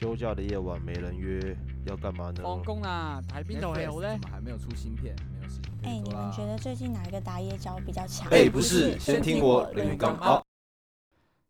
[0.00, 1.55] 休假的夜晚没人约，
[1.85, 2.41] 要干嘛呢？
[2.41, 4.21] 放工啦，睇邊套戲好 Netflix 咧怎？
[4.21, 5.13] 么还没有出新片？
[5.33, 6.19] 没有事情可哎、以做啦。
[6.19, 8.29] 你们觉得最近哪一个打野角比较强？
[8.31, 10.45] 哎、不是，先听我连讲好。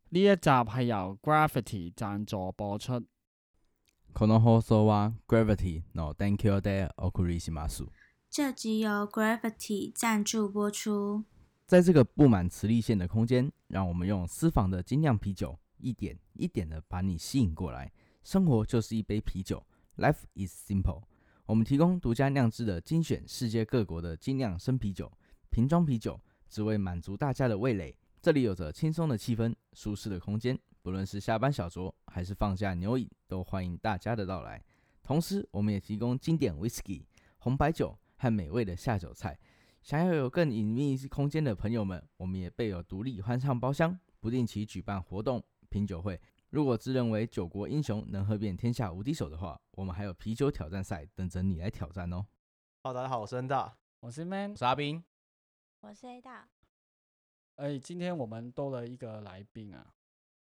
[0.10, 3.04] 呢一集係由 Gravity 贊助播出。
[4.14, 7.86] この放送は Gravity no Thank you でお送りします。
[8.30, 11.24] 这集由 Gravity 赞助播出。
[11.68, 17.92] 在这个布满磁力线的空间，让我们用私房的精酿啤酒，一点一点的把你吸引过来。
[18.24, 19.66] 生活就是一杯啤酒
[19.98, 21.04] ，Life is simple。
[21.46, 25.12] 我们提供独家酿制的精选世界各国的精酿生啤酒、
[25.50, 27.98] 瓶装啤酒，只为满足大家的味蕾。
[28.22, 34.64] 这里有着轻松的气氛、舒适的空间，不论是下班小酌还是放假牛饮，都欢迎大家的到来。
[35.02, 37.04] 同时，我们也提供经典 Whisky、
[37.40, 39.38] 红白酒和美味的下酒菜。
[39.82, 46.22] 想要有更隐秘空间的朋友们，我们也备有独立欢唱包厢，不定期举办活动、品酒会。
[46.52, 52.26] 如果自认为九国英雄能喝遍天下无敌手的话，我们还有啤酒挑战赛等着你来挑战哦。
[52.84, 53.78] 好，大家好，我是恩大。
[54.02, 54.56] 我是 Man 我。
[54.58, 55.02] 是阿斌，
[55.80, 56.50] 我是 A 大，
[57.56, 59.94] 哎，今天我们多了一个来宾啊，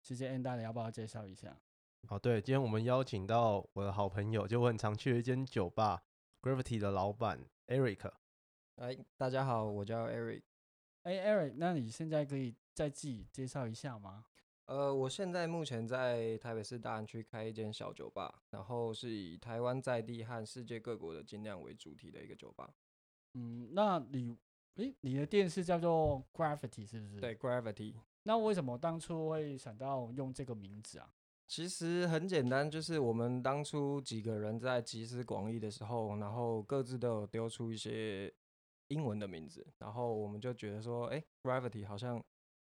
[0.00, 1.56] 直接 N 大，你要不要介绍一下？
[2.08, 6.00] 哦，对，今天我们邀请到我的好朋友，就我很常去的一间酒吧
[6.41, 8.12] Gravity 的老板 Eric。
[8.77, 10.42] 哎，大家好，我叫 Eric。
[11.02, 14.27] 哎，Eric，那你现在可以再自己介绍一下吗？
[14.67, 22.69] 呃，我现在目前在台北市大安区开一间小酒吧，然后是以台湾在地和世界各国的精酿为主题的一个酒吧。
[23.34, 24.36] 嗯，那你，
[24.75, 27.20] 诶，你的店是叫做 Gravity 是不是？
[27.20, 27.36] 对。
[27.36, 27.95] ，Gravity。
[28.25, 31.14] 那为什么当初会想到用这个名字啊？
[31.47, 38.34] 其实很简单，就是我们当初几个人在集思广益的时候，然后各自都有丢出一些
[38.89, 42.20] 英文的名字，然后我们就觉得说，哎，Gravity 好像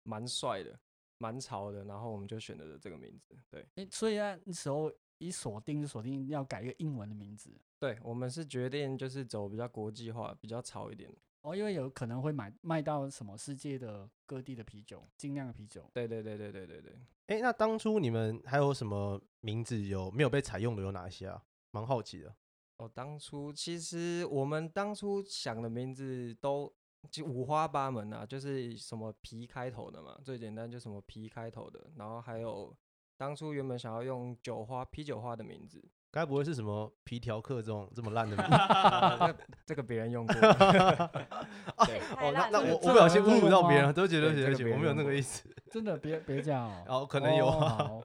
[0.01, 0.79] 蛮帅的，
[1.23, 3.33] 蛮潮的，然后我们就选择了这个名字。
[3.49, 3.65] 对。
[3.75, 11.17] 诶，所以那时候一锁定就锁定要改一个英文的名字对，我们是决定就是走比较国际化、比较潮一点的。
[11.43, 15.89] 哦，因为有可能会买卖到什么世界的各地的啤酒，精酿的啤酒。
[15.93, 16.93] 对对对对对对对。
[17.27, 21.43] 哎、那当初你们还有什么名字有没有被采用的有哪些啊？
[21.71, 22.33] 蛮好奇的。
[22.77, 26.73] 哦，当初其实我们当初想的名字都
[27.11, 32.75] 就五花八门啊，就是什么皮开头的嘛，最简单就什么皮开头的，然后还有
[33.17, 38.53] 当初原本想要用酒花啤酒花的名字，该不会是什么皮条客这种这么烂的名字？
[38.53, 39.37] 啊 这
[39.67, 40.33] 这个别人用过。
[41.85, 45.47] 对哦，那那我我不小心侮辱到吗别人，对不起对不起不起，我没有那个意 思。
[45.71, 46.83] 真的别别这样哦。
[46.87, 47.77] 哦，可能有哦啊。
[47.77, 48.01] 好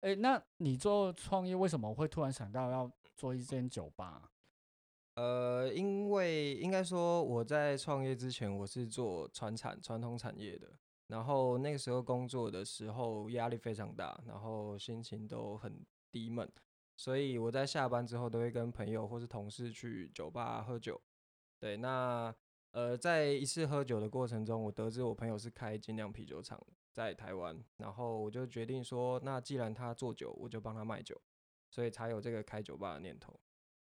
[0.00, 4.30] 哎、那你做创业为什么会突然想到要做一间酒吧？
[5.14, 10.72] 呃，因为应该说我在创业之前，我是做传产传统产业的，
[11.06, 16.50] 然后那个时候工作的时候压力非常大，然后心情都很低闷，
[16.96, 21.00] 所以我在下班之后都会跟朋友或是同事去酒吧喝酒。
[21.60, 22.34] 对，那
[22.72, 26.60] 呃，在一次喝酒的过程中，我得知我朋友是开精酿啤酒厂
[26.92, 31.18] 在台湾，然后我就决定说，那既然他做酒，我就帮他卖酒，
[31.70, 33.38] 所以才有这个开酒吧的念头。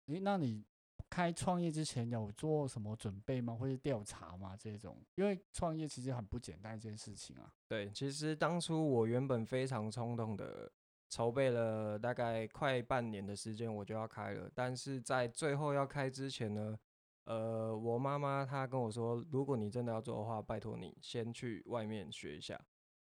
[0.07, 0.65] 诶、那你
[1.11, 3.55] 开创业之前有做什么准备吗？
[3.55, 4.57] 或者调查吗？
[4.57, 7.53] 这种，因为创业其实很不简单一件事情啊。
[7.69, 10.71] 对，其实当初我原本非常冲动的
[11.09, 14.51] 筹备了大概快半年的时间，我就要开了。
[14.55, 16.77] 但是在最后要开之前呢，
[17.25, 22.61] 呃，我妈妈她跟我说，如果你真的要做的话，拜托你先去外面学一下。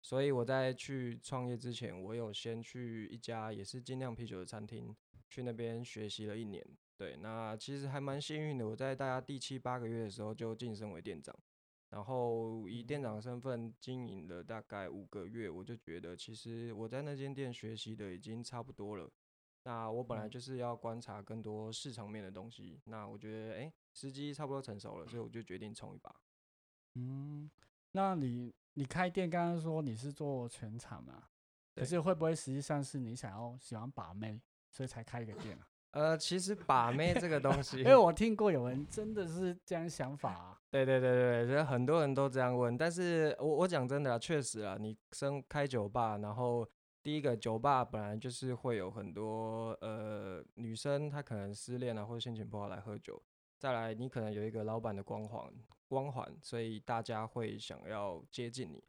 [0.03, 4.95] 所以我在去创业之前，我有先去一家也是精酿啤酒的餐厅，
[5.27, 6.63] 去那边学习了一年。
[6.97, 11.33] 对，那其实还蛮幸运的，我在大家第七八个月的时候就晋升为店长。
[11.89, 19.09] 然后以店长的身份经营了大概五个月，我就觉得其实我在那间店学习的已经差不多了。
[19.63, 26.13] 那我本来就是要观察更多市场面的东西，那我觉得哎，时机差不多成熟了，所以我就决定冲一把。
[26.95, 27.49] 嗯，
[27.91, 31.29] 那你你开店刚刚说你是做全场嘛？
[31.73, 34.41] 可是会不会实际上是你想要喜欢把妹，
[34.71, 35.67] 所以才开一个店啊？
[35.97, 40.61] 呃，其实把妹这个东西， 因为我听过有人真的是这样想法、啊。
[40.69, 42.77] 对对对对，所以很多人都这样问。
[42.77, 46.67] 但是我我讲真的啊，确实啊，你生开酒吧，然后
[47.01, 53.19] 第一个酒吧本来就是会有很多呃女生，她可能失恋啊或者心情不好来喝酒。
[53.57, 55.51] 再来，你可能有一个老板的光环
[55.88, 58.83] 光环，所以大家会想要接近你。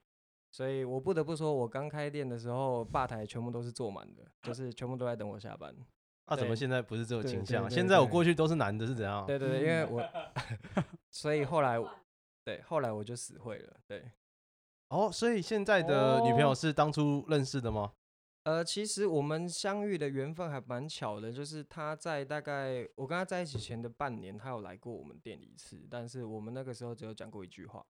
[0.50, 5.74] 所以我不得不说，我刚开店的时候，吧台全部都是坐满的，就是全部都在等我下班。
[6.28, 7.68] 啊，怎么现在不是这个对对倾向啊？
[7.70, 9.26] 现在我过去都是男的，是怎样？
[9.26, 10.02] 对对对，因为我，
[11.10, 11.78] 所以后来，
[12.44, 13.76] 对，后来我就死会了。
[13.86, 14.10] 对，
[14.88, 17.92] 哦，所以现在的女朋友哦是当初认识的吗？
[18.44, 27.84] 呃，其实我们相遇的缘分还蛮巧的，就是他在大概我跟他在一起前的半年，他有来过我们店里一次，但是我们那个时候只有讲过一句话。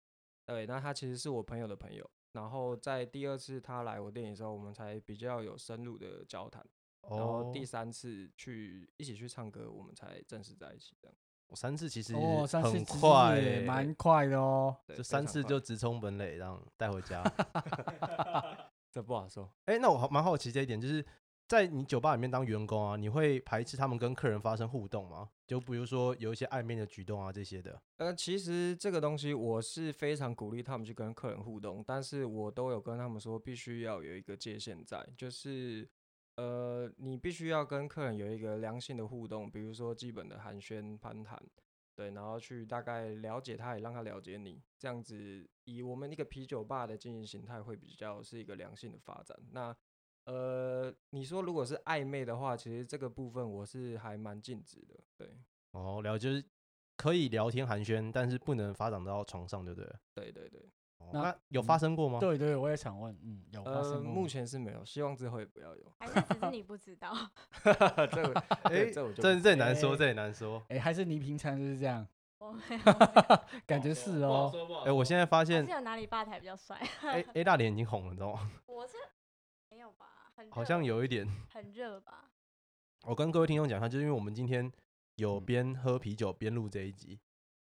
[0.46, 6.66] 对，那他其实是我朋友的朋友，然后在第二次他来我店里的时候，我们才比较有深入的交谈，
[7.10, 11.16] 然后哦，第三次去一起去唱歌，我们才正式在一起这样。
[11.48, 14.76] 我三次其实哦，三次很其实快蛮快的哦。
[14.88, 17.24] 对，就三次就直冲本垒，这样带回家。
[18.92, 19.52] 这不好说。
[19.66, 21.06] 哎、那我好蛮好奇这一点，就是
[21.48, 25.30] 在你酒吧里面当员工啊，你会排斥他们跟客人发生互动吗？
[25.46, 27.80] 就比如说有一些暧昧的举动啊这些的。
[27.98, 35.88] 呃，其实这个东西我是非常鼓励他们去跟客人互动，但是我都有跟他们说，必须要有一个界限在，就是
[36.36, 41.42] 呃，你必须要跟客人有一个良性的互动，比如说基本的寒暄、攀谈，
[41.96, 49.38] 对，然后去大概了解他，也让他了解你，这样子以我们一个啤酒吧的经营形态会比较是一个良性的发展。
[49.52, 49.76] 那
[50.26, 55.38] 呃，你说如果是暧昧的话，其实这个部分我是还蛮禁止的，对，
[55.72, 56.46] 哦，了解，就是
[56.98, 59.90] 可以聊天寒暄，但是不能发展到床上，对不对？
[60.14, 60.70] 对对对。
[61.06, 62.20] 哦那那有发嗯生过吗？
[62.20, 65.84] 对对，我也想问，嗯，有发生过吗前是没有，希望之后也不要有。
[66.00, 67.14] 还是只是你不知道？
[67.64, 70.64] 这我哎、对这我就这这也难说，哎这也难说。
[70.70, 72.06] 哎，还是你平常就是这样，
[72.40, 74.52] 我没有，没有感觉是哦。
[74.86, 78.52] 哎、我现在发还现是有哪里吧台比较帅？A A 大脸已经红了，你知道吗？
[78.68, 78.94] 我是
[79.70, 80.32] 没有吧？
[80.36, 81.28] 很好热像有一点。
[81.50, 82.32] 很热吧？
[83.06, 84.72] 我跟各位听众讲一下，就是因为我们今天
[85.16, 87.20] 有嗯边喝啤酒边录这一集，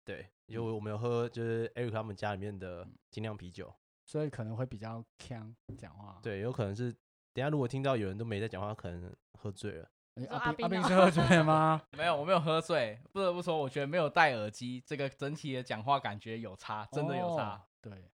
[0.06, 3.74] 对，因为我们有喝就是 Eric 他们家里面的嗯精酿啤酒，
[4.06, 6.20] 所以可能会比较呛讲话。
[6.22, 6.92] 对，有可能是
[7.34, 9.90] 等下如果听到有人都没在讲话，可能喝醉了。
[10.16, 11.82] 阿斌阿阿斌哦斌是喝醉了吗？
[11.98, 13.00] 没有，我没有喝醉。
[13.12, 17.62] 不得不说，我觉得没有戴耳机，这个整体的讲话感觉有差，真的有差哦。。
[17.82, 18.12] 对，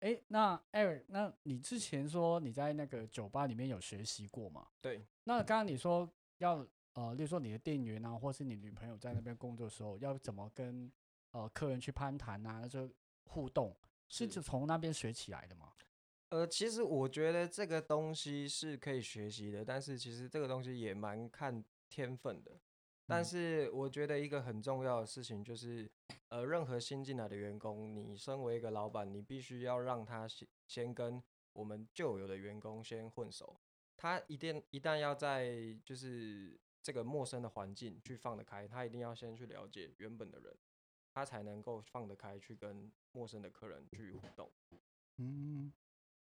[0.00, 4.66] 哎，那 Eric，那你之前说你在那个酒吧里面有学习过吗？
[4.82, 6.06] 对，那刚刚你说
[6.38, 10.92] 要呃，例如说你的店员啊，或是你女朋友在那边工作的时候，要怎么跟
[11.32, 12.88] 呃客人去攀谈啊，就
[13.26, 13.76] 互动，
[14.08, 15.72] 是是就从那边学起来的吗？
[16.30, 22.58] 呃，其实我觉得这个东西是可以学习的，但是其实这个东西也蛮看天分的。
[23.06, 25.90] 但嗯是我觉得一个很重要的事情就是，
[26.28, 33.58] 呃，任何新进来的员工，你身为一个老板，你必须要让他先先跟我们旧有的员工先混熟。
[33.96, 40.56] 他一定一旦要在就是这个陌生的环境去放得开，他一定要先去了解原本的人，
[41.12, 44.50] 他才能够放得开去跟陌生的客人去互动。
[45.18, 45.72] 嗯，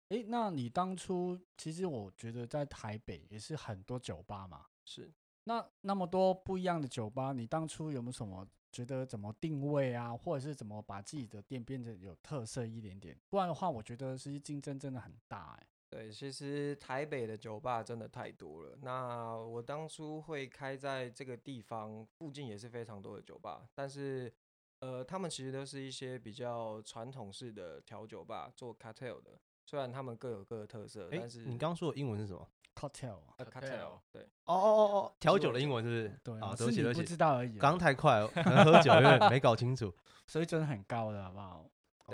[0.08, 5.12] 诶，那你当初其实我觉得在台北也是很多酒吧嘛，是。
[5.44, 13.16] 那那么多不一样的酒吧，你当初有没有什么觉得怎么定位啊，或者是怎么把自己的店变得有特色一点点？
[13.28, 18.76] 不然的话，我觉得是竞争真的很大哎、对，其实台北的酒吧真的太多了。
[18.82, 24.32] 那我当初会开在这个地方附近也是非常多的酒吧，但是
[24.80, 29.38] 呃，他们其实都是一些比较传统式的调酒吧，做 cocktail 的。
[29.64, 36.20] 虽然他们各有各的特色，哎、但是你刚刚说的英文是什么？cocktail 啊，呃 cocktail 对哦哦哦哦，调酒酒的英文是不是？
[36.22, 39.92] 对啊，是你不对不起对不起，知道而已啊，刚刚太快了，可能喝酒有点没搞清楚。
[40.28, 41.70] 所以真的很高的好不好？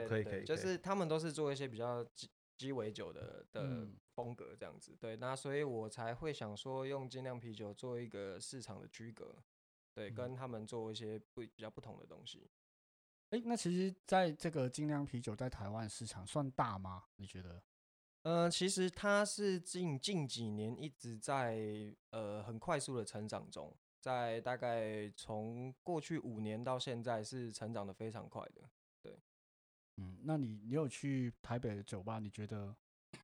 [0.09, 4.97] 可以可以，就是他们都是做一些比较鸡鸡尾酒的的嗯风格这样子。
[4.99, 9.35] 对，那所以我才会想说用精酿啤酒做一个市场的区隔，
[9.95, 12.51] 对，嗯跟他们做一些不比较不同的东西。
[13.31, 17.05] 哎、那其实在这个精酿啤酒在台湾市场算大吗？
[17.17, 17.63] 你觉得？
[18.23, 28.71] 呃，其实它是近近几年一直在呃很快速的成长中，在大概从过去五年到现在是成长的非常快的。
[29.97, 32.19] 嗯，那你你有去台北的酒吧？
[32.19, 32.75] 你觉得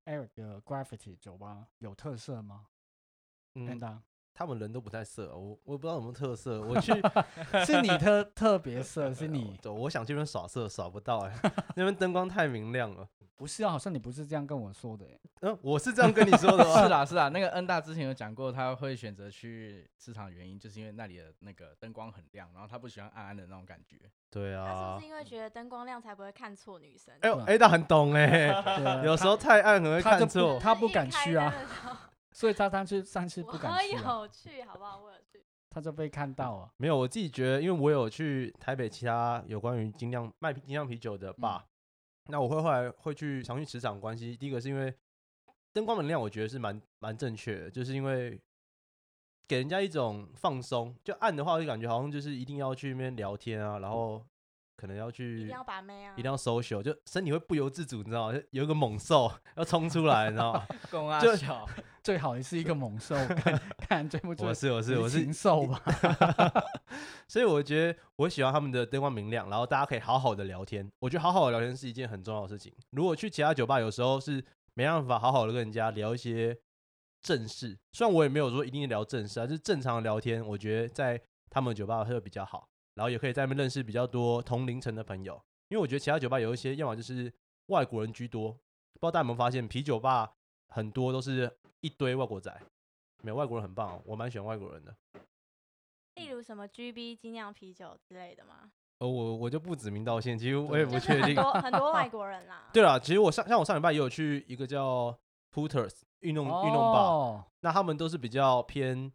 [0.05, 2.69] Eric 的 Graffiti 酒吧有特色吗？
[3.55, 4.03] 嗯真，的、
[4.39, 6.61] 他们人都不太色，我我也不知道有没有特色。
[6.63, 6.93] 我去
[7.67, 11.35] 是你特特别色， 是你我我想去那边耍色，耍不到哎、
[11.75, 13.09] 那边灯光太明亮了。
[13.35, 13.71] 不是啊？
[13.71, 15.21] 好像你不是这样跟我说的耶。
[15.41, 16.83] 嗯、我是这样跟你说的吗？
[16.83, 23.97] 是啦是啦，那个恩大之前有讲过，他会选择去市场的原因，就是因为那里的那个灯光很亮，然后他不喜欢暗暗的那种感觉。
[24.03, 27.13] 他是对啊不是，因为觉得灯光亮才不会看错女生？
[27.23, 28.29] 哎呦，A 大很懂哎、
[28.77, 30.59] 对啊有时候太暗可能会他就不看错。
[30.61, 31.53] 他不敢去啊
[32.33, 34.99] 所以他上次上次不敢去、啊，有去，好不好？
[34.99, 35.45] 我有去。
[35.71, 36.71] 他就被看到啊。
[36.77, 41.67] 没有，我自己觉得，因为我有去台北其他有关于精酿卖精酿啤酒的吧，
[42.27, 44.37] 那我会后来会去常去磁场关系。
[44.37, 44.95] 第一个是因为
[45.73, 48.41] 灯光明亮，我觉得是蛮蛮正确的，就是因为
[49.47, 50.97] 给人家一种放松。
[51.05, 54.25] 就暗的话，就感觉好像就是一定要去那边聊天啊，然后
[54.79, 58.33] 可能要去一定要把妹啊，一定要 social，就身体会不由自主，你知道吗？
[58.33, 60.65] 就有一个猛兽 要冲出来，你知道吗？
[60.89, 61.69] 公啊就小，
[62.01, 65.83] 最好也是一个猛兽，看看追不追我是我是我是禽兽吧。
[67.27, 70.89] 所以我觉得我喜欢他们的灯光明亮，然后大家可以好好的聊天。
[71.01, 72.73] 我觉得好好的聊天是一件很重要的事情。
[72.91, 74.43] 如果去其他酒吧，有时候是
[74.75, 76.57] 没办法好好的跟人家聊一些
[77.21, 81.21] 正事，虽然我也没有说一定聊正事啊，就是正常的聊天，我觉得在
[81.51, 82.69] 他们酒吧会比较好，
[82.99, 85.41] 然后也可以在那边认识比较多同龄层的朋友。
[85.69, 87.33] 因为我觉得其他酒吧有一些，要么就是
[87.67, 90.33] 外国人居多，不知道大家有没有发现，啤酒吧
[90.71, 92.53] 很多都是一堆外国仔，
[93.23, 94.93] 没有外国人很棒、哦，我蛮喜欢外国人的。
[96.17, 98.73] 例如什么 GB 精酿啤酒之类的吗？
[98.99, 101.27] 呃，我我就不指名道姓，其实我也不就是确定。
[101.27, 102.69] 很多很多外国人啦。
[102.75, 105.17] 对了，其实我上像我上礼拜也有去一个叫
[105.55, 109.13] Hooters 运动运动吧，哦，那他们都是比较偏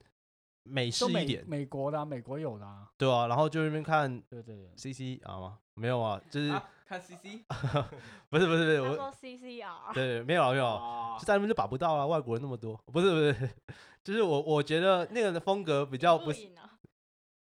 [0.63, 2.89] 美式一点，美国的啊，美国有的啊。
[2.97, 5.59] 对啊，然后就那边看对对对，CC 啊吗？
[5.75, 7.43] 没有啊，就是、啊看 CC，
[8.29, 13.49] 不是不是不是我他说 CCR，对没有啊没有就在那边就把不到啊，外国人那么多，不是不是，
[14.03, 16.51] 就是我我觉得那个的风格比较不是，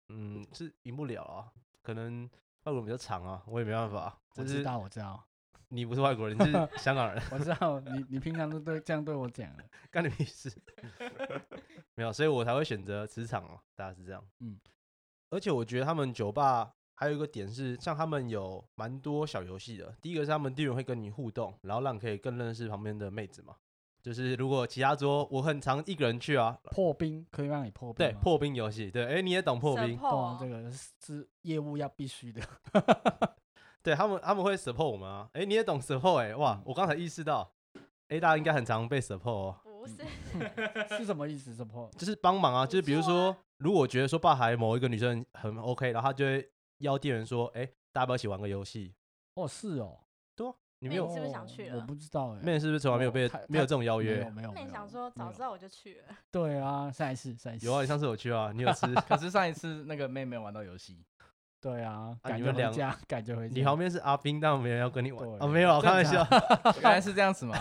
[0.09, 1.51] 嗯，是赢不了啊，
[1.81, 2.23] 可能
[2.63, 5.21] 外国人比较长啊，我也没办法，我知道我知道
[5.69, 7.21] 你不是外国人，你是香港人。
[7.31, 9.63] 我知道，你你平常都对这样对我讲的。
[9.89, 10.51] 干你屁事！
[12.01, 14.23] 没有，所以我才会选择职场哦，大概是这样。
[15.29, 19.95] 而且我觉得他们酒吧还有一个点是，像他们有蛮多小游戏的。
[20.01, 23.55] 第一个是他们店员会跟你互动，然后让你可以更认识旁边的妹子嘛。
[24.01, 32.41] 就是如果其他桌我很常一个人去啊，破冰可以让你破冰吗，对破冰游戏，对，哎、你也懂破冰，懂啊，哦这个是是业务要必须的。
[33.83, 37.51] 对他们他们会 support 我们啊，哎、你也懂 support 哎、哇，我刚才意识到，
[38.07, 39.55] 哎、大家应该很常被 support 哦。
[39.81, 39.95] 不是，
[40.97, 41.53] 是什么意思？
[41.55, 41.89] 什么？
[41.97, 48.93] 就是帮忙啊，就是比如说，如果觉得说吧台某一个女生很 OK，然后他就会邀店员说，哎、大家要不要一起玩个游戏？
[49.35, 49.97] 哦，是哦，
[50.83, 52.39] 你没有那你是不是想哦去了我不知道哎。
[52.41, 54.15] 妹是不是从来没有被没有太这种邀约？
[54.15, 54.47] 没有没有。
[54.49, 57.67] 那没有你想说早知道我就去了，对啊，上一次上一次。
[57.67, 58.87] 有啊，你上次有去啊，你有吃？
[59.07, 61.05] 可是上一次那个妹没有玩到游戏，
[61.61, 63.53] 对啊，赶你们两家，感觉回家。
[63.53, 66.27] 你旁边是阿斌，但没人要跟你玩对啊，没有开玩笑。
[66.81, 67.55] 原来是这样子嘛？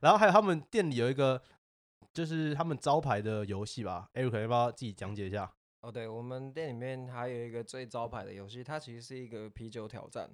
[0.00, 1.40] 然后还有他们店里有一个，
[2.12, 5.54] 就是他们招牌的游戏吧，Eric 要不要自己讲解一下？
[5.80, 10.30] 哦，对，我们店里面还有一个最招牌的游戏，它其实是一个啤酒挑战，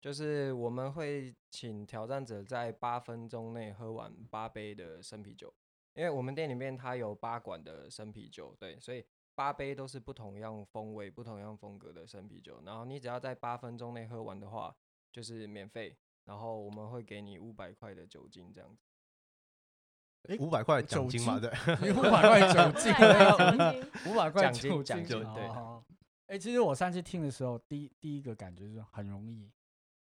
[0.00, 5.54] 就是我们会请挑战者在八分钟内喝完八杯的生啤酒，
[5.94, 9.04] 因为我们店里面它有八管的生啤酒，对，所以
[9.36, 14.74] 八杯都是不同样风味、不同样风格的生啤酒，然后你只要在八分钟内喝完的话，
[15.12, 18.87] 就是免费，然后我们会给你五百块的酒精这样子。
[20.28, 21.50] 诶五百块酒奖金嘛，精？
[21.50, 21.76] 对。
[21.82, 25.22] 你 五百块酒精， 对酒精 五百块奖金对。
[25.48, 25.82] 哦
[26.28, 29.50] 哎，其实我上次听的时候，第一第一个感觉是很容易。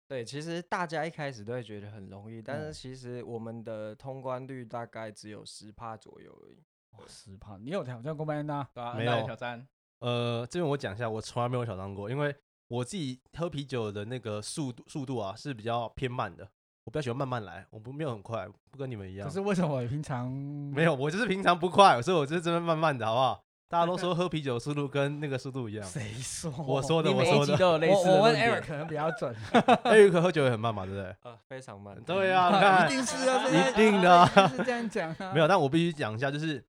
[0.08, 2.72] 对，其实大家一开始都会觉得很容易，但嗯。
[2.72, 6.62] 是其实我们的通关率大概只有十帕左右而已。
[7.06, 8.66] 十帕，你有挑战过麦恩娜？
[8.72, 9.22] 对啊，没有。
[9.26, 9.68] 挑战，
[9.98, 12.34] 呃，这边我讲一下，我从来没有挑战过，因为
[12.68, 16.50] 我自己喝啤酒的那个速度速度啊是比较偏慢的，
[16.86, 19.26] 我比较喜欢慢慢来，我不没有很快，不跟你们一样。
[19.26, 23.42] 可是为什么我平常没有，我就是平常不快，所以我就是这边慢慢的，好不好？
[23.68, 26.48] 大家都 说喝啤酒速度跟那个速度一样，谁说？
[26.64, 27.46] 我说的，我说的。
[27.46, 29.34] 集都有类 似我我问 Eric 可能比较准。
[29.82, 31.16] Eric 喝酒也很慢嘛，对不对？
[31.24, 32.00] 呃，非常慢。
[32.04, 34.26] 对呀、一定是啊，一定的
[34.56, 35.32] 是这样讲啊。
[35.34, 36.64] 没有，但我必须讲一下，就是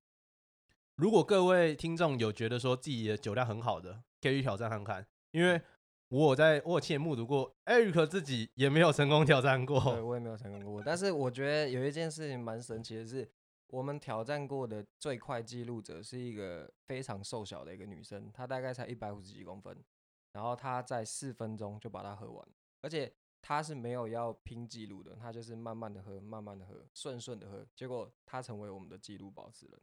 [0.95, 5.61] 如果各位听众有觉得说自己的酒量很好的，可以去挑战看看，因为
[6.09, 10.81] 我在我有亲眼目睹过，Eric 自己也没有成功挑战过对，我也没有成功过。
[10.81, 13.29] 但是我觉得有一件事情蛮神奇的是，
[13.67, 19.83] 我们挑战过的最快记录者是一个非常瘦小的一个女生，她大概才一百五十几公分，
[20.31, 22.47] 然后她在四分钟就把它喝完，
[22.81, 23.11] 而且
[23.41, 29.77] 她是没有要拼记录的，她就是慢慢的喝，慢慢的喝，顺顺的喝，结果她成为我们的记录保持人。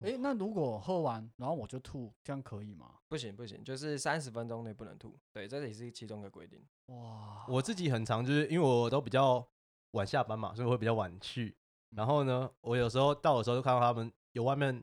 [0.00, 2.94] 哎，那如果喝完然后我就吐，这样可以吗？
[3.08, 6.62] 不行不行，就是三十分钟内不能吐，对，这也是其中的规定。
[6.86, 9.46] 哇，我自己很常就是因为我都比较
[9.92, 11.56] 晚下班嘛，所以我会比较晚去。
[11.90, 14.82] 然后呢，我有时候到的时候就看到他们有外面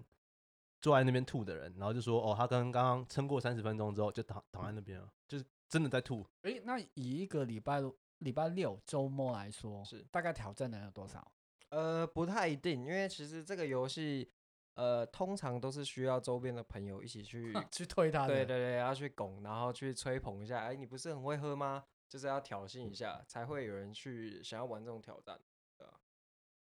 [0.79, 6.25] 坐在那边吐的人，然后就说哦，他刚刚刚撑过三十分钟之后就躺躺在那边了，就是真的在吐。
[6.43, 7.81] 哎，那以一个礼拜
[8.19, 11.31] 礼拜六周末来说，是大概挑战能有多少？
[11.69, 14.29] 呃，不太一定，因为其实这个游戏，
[14.75, 18.33] 呃，通常都是需要周边的朋友一起去， 去推他的。
[18.33, 20.61] 对对对，要去拱，然后去吹捧一下。
[20.61, 21.83] 哎，你不是很会喝吗？
[22.07, 25.39] 就是要挑衅一下，才会有人去想要玩这种挑战。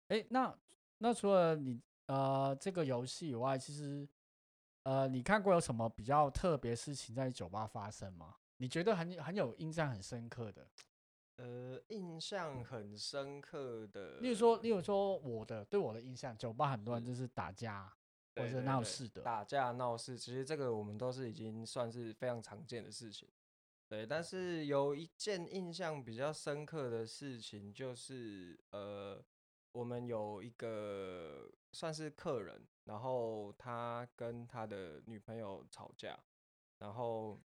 [0.10, 0.58] 哎，那
[1.00, 4.08] 那除了你呃这个游戏以外，其实
[4.84, 8.36] 呃你看过有什么比较特别事情在酒吧发生吗？
[8.58, 10.68] 你觉得很很有印象很深刻的？
[11.38, 17.92] 呃，印象很深刻的，例如说，例如说我的对我的印象，酒吧很多人就是打架
[18.36, 23.30] 或者闹事的，打架闹事，其实这个我们都是已经算是非常常见的事情。
[23.88, 29.24] 对，但是有一件印象比较深刻的事情，就是呃，
[29.72, 36.20] 我们有一个算是客人，然后他跟他的女朋友吵架，
[36.80, 37.40] 然后，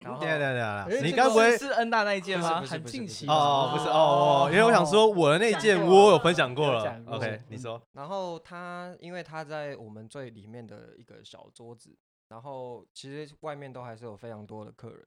[0.00, 11.96] 然后对对对诶对，你这个该不会是恩大那一件吗很近期的哦，不是哦哦，因为我想说我的那一件我有分享过了，OK，你嗯说，然后他因为他在我们最里面的一个小桌子，
[12.28, 15.04] 然后其实外面都还是有非常多的客人。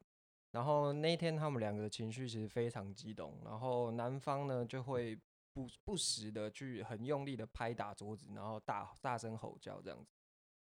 [0.51, 5.17] 然后那一天他们两个情绪其实非常激动，然后男方呢就会
[5.53, 10.11] 不不时的去很用力的拍打桌子，然后大大声吼叫这样子。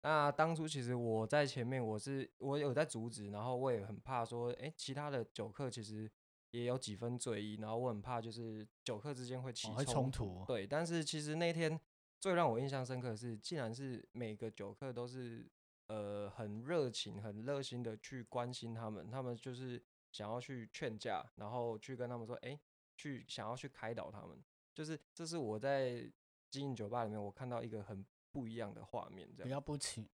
[0.02, 6.10] 那当初其实我在前面，我是我有在阻止，然后我也很怕说，哎，其他的酒客其实
[6.52, 11.78] 也有几分醉意，然后我很怕就是酒客之间会起冲突对，但是其实那天
[12.18, 15.46] 最让我印象深刻的是，竟然是每个酒客都是
[15.88, 22.58] 呃很热情、很热心的去关心他们，他们就是想要去劝架，然后去跟他们说，哎，
[22.96, 24.42] 去想要去开导他们，
[24.74, 26.10] 就是这是我在
[26.50, 30.08] 经营酒吧里面我看到一个很不一样的画面，这样比较不情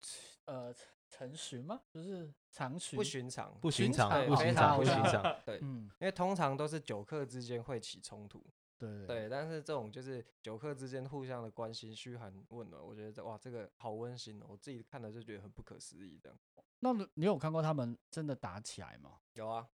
[0.45, 0.73] 呃
[1.09, 1.81] 成循吗？
[1.91, 8.43] 就是常循不寻常，不寻寻常，不寻常，不不寻寻常， 对，嗯，因为通常都是酒客之间会起冲突，
[8.79, 16.19] 对对，但是这种就是酒客之间互相的关心、嘘寒问暖，我觉得哇，这个好温馨哦，我自己看了就觉得很不可思议。
[16.21, 16.37] 这样
[16.79, 19.19] 那你你有看过他们真的打起来吗？
[19.33, 19.67] 有啊，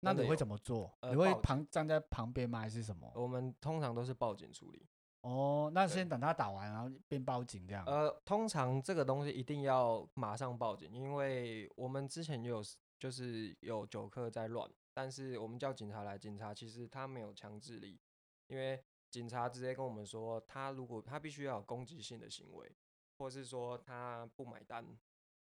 [0.00, 0.92] 那你会怎么做？
[1.00, 2.58] 呃你会旁站在旁边吗？
[2.60, 3.10] 还是什么？
[3.14, 4.86] 我们通常都是报警处理。
[5.22, 7.84] 哦，那先等他打完，然后便报警这样。
[7.84, 12.62] 呃，通常这个东西一定要马上报警，因为我们之前也有
[12.98, 18.00] 就是有酒客在乱，但是我们叫警察来，警察其实他没有强制力，
[18.46, 22.74] 因为警察直接跟我们说，他如果他必须要有攻击性的行为，
[23.18, 24.86] 或是说他不买单，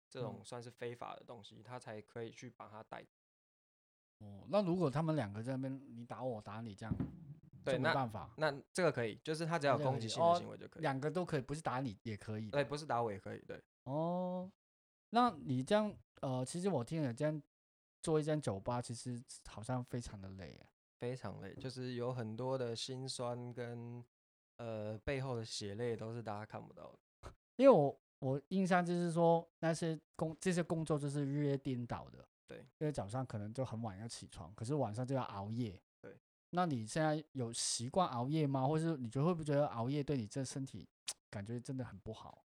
[0.10, 3.02] 这种嗯算是非法的东西，他才可以去把他带。
[4.18, 6.94] 哦，那如果他们两个在那边你打，我打你这样，
[7.64, 10.82] 对，没办法，那这个可以，就是他只要有攻击性的哦行为就可以。
[10.82, 12.52] 两个都可以，不是打你也可以的。
[12.52, 13.62] 对，不是打我也可以，对。
[13.84, 14.50] 哦，
[15.12, 17.42] 那你这样呃，其实我听了这样
[18.02, 20.70] 做一间酒吧，其实好像非常的累啊。
[21.00, 24.04] 非常累，就是有很多的辛酸跟
[24.58, 27.32] 呃背后的血泪都是大家看不到的。
[27.56, 35.82] 因为我我印象就是说那些工这些工作就是日夜颠倒的，对，因为早上可能就很晚要起床，可是晚上就要熬夜，对。
[36.52, 38.68] 那你现在有习惯熬夜吗？
[38.68, 40.88] 或是你觉得会不会觉得熬夜对你这身体
[41.30, 42.46] 感觉真的很不好？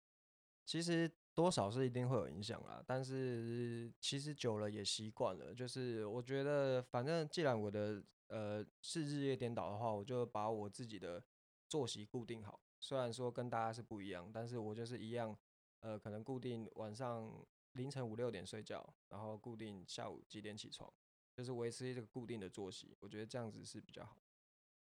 [0.64, 5.54] 其实多少是一定会有影响啦，但是其实久了也习惯了。
[5.54, 11.22] 就是我觉得，反正既然我的呃是日夜颠倒的话，我就把我自己的
[11.68, 12.60] 作息固定好。
[12.78, 15.36] 虽然说跟大家是不一样，但是我就是一样，
[15.80, 17.30] 呃，可能固定晚上
[17.72, 20.90] 凌晨五六点睡觉，然后固定下午几点起床，
[21.40, 22.94] 就是维持一个固定的作息。
[23.00, 24.18] 我觉得这样子是比较好。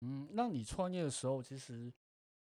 [0.01, 1.89] 嗯，那你创业的时候，其实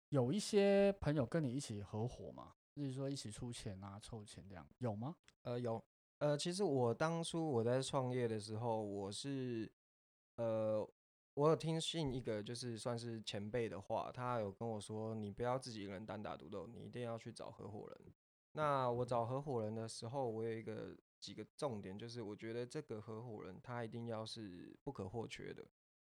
[0.10, 5.15] 有一些朋友跟你一起合伙嘛，就是说一起出钱啊、凑钱这样，有吗？
[5.43, 5.80] 呃，有，
[6.17, 9.71] 呃，其实我当初我在创业的时候，我是，
[10.38, 10.84] 呃，
[11.36, 18.13] 我有听信一个就是算是前辈的话，他有跟我说，你不要自己一个人单打独斗，你一定要去找合伙人。
[18.53, 25.65] 那我找合伙人的时候，我有一个几个重点，就是我觉得这个合伙人他一定要是不可或缺的，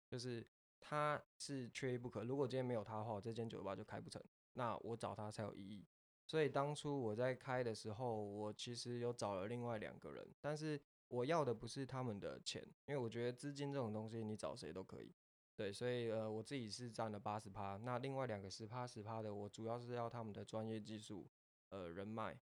[0.09, 0.47] 就是
[0.81, 2.25] 他是缺一不可。
[2.25, 4.23] 如果今天没有他的话，这间酒吧就开不成。
[4.55, 5.87] 那我找他才有意义。
[6.27, 15.15] 所以当初我在开的时候，我其实有找了另外两个人，但是我要的不是他们的钱，因为我觉得资金这种东西你找谁都可以。
[15.57, 21.27] 对，所以呃我自己是占了八十趴，那另外两个十趴十趴的，我主要是要他们的专业技术、
[21.71, 22.39] 呃人脉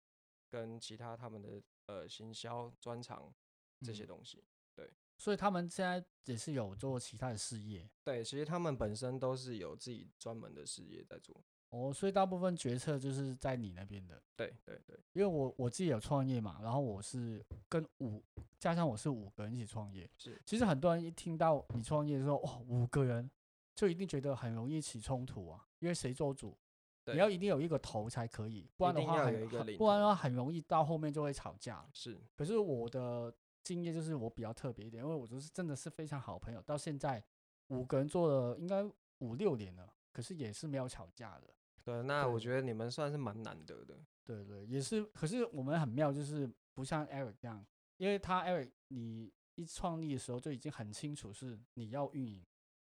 [0.50, 3.34] 跟其他他们的呃行销专长
[3.82, 4.44] 这些嗯东西。
[4.76, 11.36] 对所以他们现在也是有做其他的事业对，其实他们本身都是有自己专门的事业在做。
[11.70, 14.22] 哦，所以大部分决策就是在你那边的。
[14.36, 18.24] 对对对，因为我我自己有创业嘛，然后我是跟五
[18.60, 20.10] 加上我是五个人一起创业。
[20.18, 23.30] 是其实很多人一听到你创业的时候哇五个人，
[23.76, 26.73] 就一定觉得很容易起冲突啊，因为谁做主，对
[27.08, 31.86] 你要一定有一个头才可以，不然的话很不然的话很容易到后面就会吵架。
[31.92, 37.22] 是可是我的经验就是我比较特别一点，因为我就是真的是非常好朋友，到现在
[37.68, 38.84] 五个人做了应该
[39.20, 41.54] 五六年了，可是也是没有吵架的。
[41.84, 43.98] 对，那我觉得你们算是蛮难得的。
[44.24, 45.04] 对对，也是。
[45.08, 47.66] 可是我们很妙，就是不像 Eric 这样，
[47.98, 52.46] 因为他 Eric 你一创立的时候就已经很清楚是你要运营，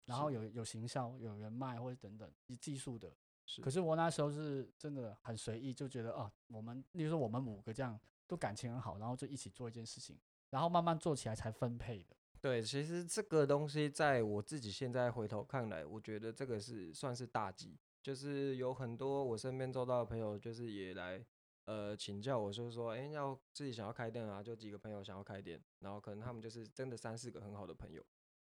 [0.04, 3.12] 然后有有行销、有人脉或者等等以技术的。
[3.46, 3.62] 是。
[3.62, 10.18] 可是我那时候是真的很随意，就觉得啊，我们例如说我们五个这样都感情很好，然后就一起做一件事情，
[10.50, 12.16] 然后慢慢做起来才分配的。
[12.38, 21.24] 对，其实这个东西在我自己现在回头看来，我觉得这个是算是大忌，就是有很多我身边周到的朋友，就是也来
[21.64, 28.04] 呃请教我，就是说，哎，要自己想要开店啊，就几个朋友想要开店，然后可能他们就是真的三四个很好的朋友，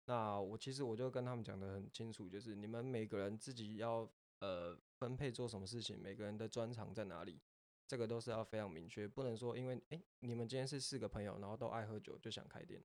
[0.06, 4.10] 那我其实我就跟他们讲的很清楚，就是你们每个人自己要
[4.44, 7.40] 呃分配做什么事情，每个人的专长在哪里，
[7.86, 12.82] 这个都是要非常明确，不能说因为哎你们今天是四个朋友，然后都爱喝酒就想开店，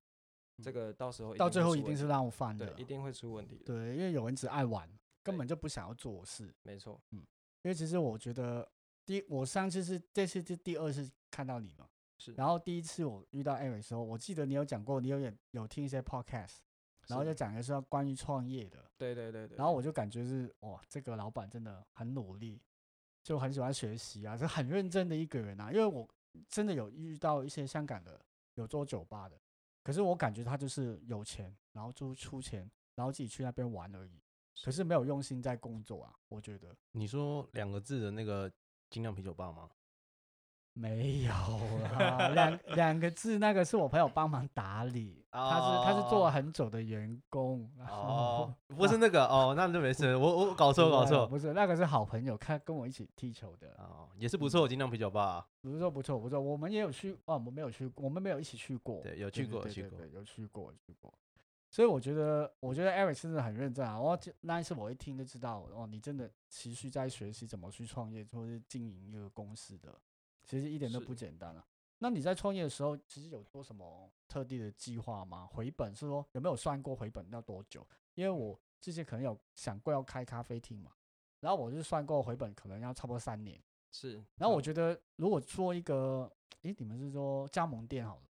[0.63, 3.65] 这嗯个到时候到最后一定是浪饭的对，，一定会出问题的。
[3.65, 4.89] 对，因为有人只爱玩，
[5.21, 6.53] 根本就不想要做事。
[6.63, 7.25] 没错，嗯
[7.63, 8.65] 因为其实我觉得
[9.05, 12.33] 第我上次是这次是第二次看到你嘛，是。
[12.33, 16.59] 然后第一次我遇到 Eric 的时候，我记得你有讲过，你有点有听一些 podcast，
[17.09, 19.57] 然后就讲的是要关于创业的，对对对对。
[19.57, 22.61] 然后我就感觉是哇，这个老板真的很努力，
[23.23, 25.71] 就很喜欢学习啊，是很认真的一个人啊。
[25.71, 26.07] 因为我
[26.47, 29.35] 真的有遇到一些香港的有做酒吧的，
[29.83, 34.21] 可是我感觉他就是有钱，然后就出钱，然后自己去那边玩而已，
[34.63, 36.13] 可是没有用心在工作啊。
[36.27, 38.51] 我觉得你说两个字的那个
[38.91, 39.67] 精酿啤酒吧吗？
[40.73, 41.32] 没有
[41.97, 53.69] 啦，两两个字，那个是我朋友帮忙打理，他是他是做了很久的员工，哦， 不是那个哦，那就没事，我我搞错搞错不是那个是好朋友，他跟我一起踢球的。
[53.79, 59.01] 哦，也是不错，精酿啤酒吧，不错不错不错，我们也有去哦，我们没有去，我们没有一起去过。
[59.01, 61.13] 对，有去过去过有去过有去过。
[61.71, 63.99] 所以我觉得，我觉得 Eric 真的很认真啊。
[63.99, 69.93] 我就那一次我一听就知道，哦，你真的持续在学习怎么去创业或是经营一个公司的，
[70.49, 71.63] 其实一点都不简单啊。
[71.99, 75.45] 那你在创业的时候，其实有做什么特地的计划吗？
[75.45, 77.88] 回本是说有没有算过回本要多久？
[78.15, 80.91] 因为我之前可能有想过要开咖啡厅嘛，
[81.39, 83.62] 然后我就算过回本可能要差不多三年。
[83.91, 84.15] 是。
[84.38, 86.31] 然后我觉得，如果做一个，
[86.63, 88.23] 诶，你们是说加盟店好了，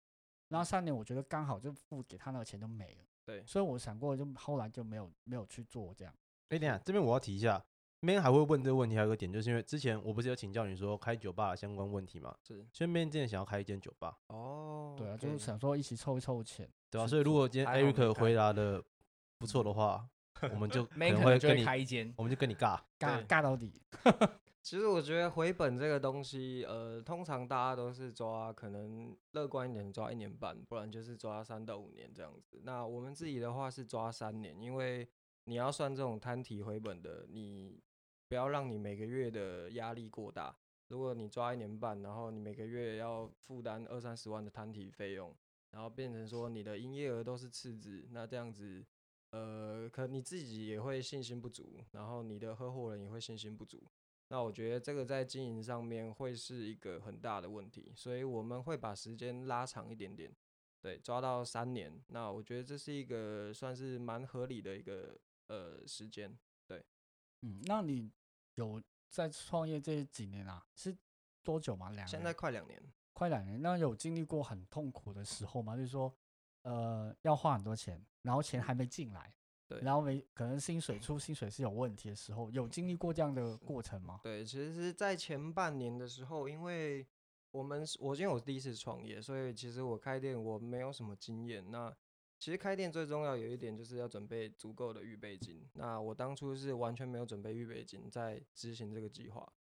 [0.49, 6.13] 然后三年，我觉得刚好就付给他那个钱就没了，对所以我想过，就后来就没有没有去做这样。
[6.49, 7.63] 哎，等一下这边我要提一下，
[8.01, 16.69] 那边还会问这个问题，还有一个点，就是因为之前我不是有请教你说开酒吧的相关问题嘛，是所以那边之前想要开一间酒吧，哦，对啊，就是想说一起凑一凑钱。
[16.89, 17.05] 对啊？
[17.05, 18.83] 所以如果今天还好没 Eric 开回答的
[19.37, 20.07] 不错的话，
[20.51, 22.13] 我们就可没能可能就会会跟你，开一间。
[22.17, 22.79] 我们就跟你尬。
[22.97, 23.81] 尬对尬到底。
[24.63, 32.61] 其实我觉得回本这个东西，呃，通常大家都是抓可能乐观一点抓一年半，不然就是抓三到五年这样子。
[32.63, 35.07] 那我们自己的话是抓三年，因为
[35.45, 37.79] 你要算这种摊提回本的，你
[38.29, 40.55] 不要让你每个月的压力过大。
[40.87, 45.35] 如果你抓一年半，然后你每个月要负担二三十万的摊提费用，
[45.71, 48.85] 然后变成说你的营业额都是赤字，那这样子，
[49.31, 53.83] 呃，可你自己也会信心不足，然后你的合伙人也会信心不足。
[54.27, 60.31] 那我觉得这个在经营上面会是一个很大的问题，所以我们会把时间拉长一点点，
[60.81, 61.99] 对，抓到三年。
[62.09, 66.37] 那我觉得这是一个算是蛮合理的一个呃时间。
[66.67, 66.83] 对
[67.41, 68.11] 嗯，那你
[68.59, 70.63] 有在创业这几年啊？
[70.75, 70.95] 是
[71.43, 71.89] 多久吗？
[71.91, 72.81] 两现年在快两年，
[73.13, 73.61] 快两年。
[73.61, 75.75] 那有经历过很痛苦的时候吗？
[75.77, 76.13] 就是说，
[76.63, 79.33] 呃，要花很多钱，然后钱还没进来，
[79.67, 84.19] 对然后没可能薪水出薪水是有问题的时候，有经历过这样的过程吗？
[84.21, 87.07] 对，其实是在前半年的时候，因为
[87.51, 91.71] 我们我因为我第一次创业，所以其实我开店我没有什么经验。
[91.71, 91.95] 那
[92.39, 95.67] 其实开店最重要有一点就是要准备足够的预备金。
[95.73, 99.51] 那我当初是完全没有准备预备金，在执行这个计划。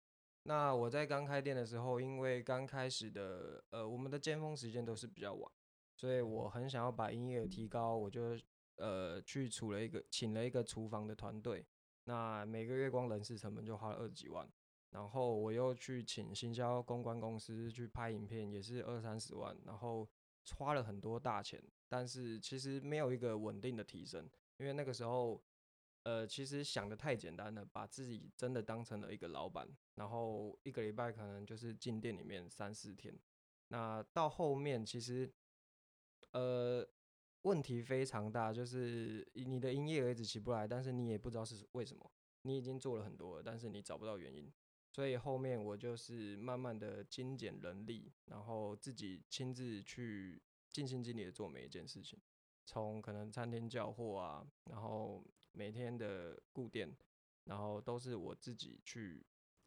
[0.45, 5.53] 那我在刚开店的时候，因为刚开始的呃我们的尖峰时间都是比较晚，
[5.97, 8.39] 所以我很想要把营业额提高，我就
[8.77, 11.67] 呃去处了一个请了一个厨房的团队。
[12.05, 14.49] 那每个月光人事成本就花了二十几万。
[14.91, 20.09] 然后我又去请行销公关公司去拍影片，也是二三十万，然后
[20.55, 25.43] 花了很多大钱，但是其实没有一个稳定的提升，因为那个时候，
[26.05, 33.19] 呃，其实想的太简单了，把自己真的当成了一个老板，然后一个礼拜可能就是进店里面三四天，
[33.69, 35.31] 那到后面其实，
[36.33, 36.87] 呃，
[37.43, 42.11] 问题非常大，就是你的营业额一直起不来，但是你也不知道是为什么，
[42.43, 44.53] 你已经做了很多了，但是你找不到原因。
[44.99, 52.19] 所以后面我就是慢慢的精简人力，然后自己亲自去尽心尽力的做每一件事情，
[52.67, 56.97] 从可能餐厅叫货啊，然后每天的顾店，
[57.45, 59.25] 然后都是我自己去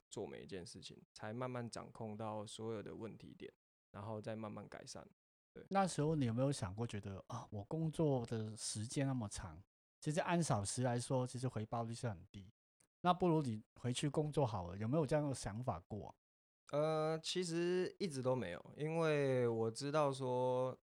[0.09, 3.53] 做每一件事情，才慢慢掌控到所有的问题点，
[3.91, 5.07] 然后再慢慢改善。
[5.53, 9.63] 对那时候你有没有想过，觉得啊，我工作的时间那么长，
[10.01, 12.51] 其实按小时来说，其实回报率是很低，
[13.01, 16.15] 那不如你回去工作好了，有没有这样的想法过啊？
[16.71, 20.77] 呃，其实一直都没有，因为我知道说，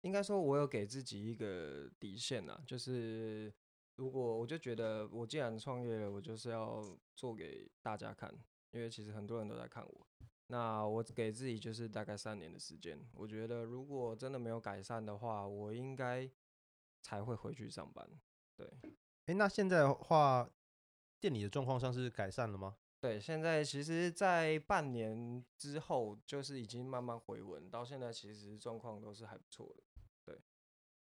[0.00, 3.52] 应该说我有给自己一个底线呐，就是
[3.96, 6.82] 如果我就觉得我既然创业了，我就是要
[7.14, 8.32] 做给大家看，
[8.72, 10.06] 因为其实很多人都在看我。
[10.48, 16.28] 那我给自己就是大概三年的时间，我觉得如果真的没有改善的话，我应该
[17.00, 18.06] 才会回去上班。
[18.56, 18.66] 对，
[19.26, 20.50] 哎，那现在的话，
[21.22, 22.76] 店里的状况上是改善了吗？
[23.00, 29.84] 对，现在其实，在半年之后，就是已经慢慢回稳，到现在其实状况都是还不错的。
[30.24, 30.36] 对，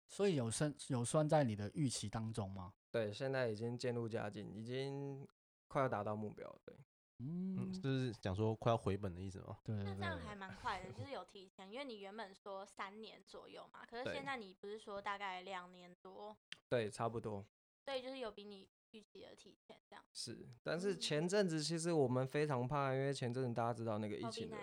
[0.08, 2.74] 所以有算有算在你的预期当中吗？
[2.90, 5.28] 对，现在已经渐入佳境，已经
[5.68, 6.50] 快要达到目标。
[6.64, 6.74] 对，
[7.20, 9.58] 嗯，嗯，就是讲说快要回本的意思吗？
[9.66, 16.38] 对对那这样还，蛮快的，就是有提前，因为你原本说三年左右嘛，可是现在你不是说大概两年多，
[16.70, 17.46] 对，差不多
[17.84, 20.04] 对就是有比你预期的提前这样。
[20.14, 20.48] 是。
[20.64, 24.58] 但是嗯前阵子其实我们非常怕，因为前阵子大家知道那个疫情的，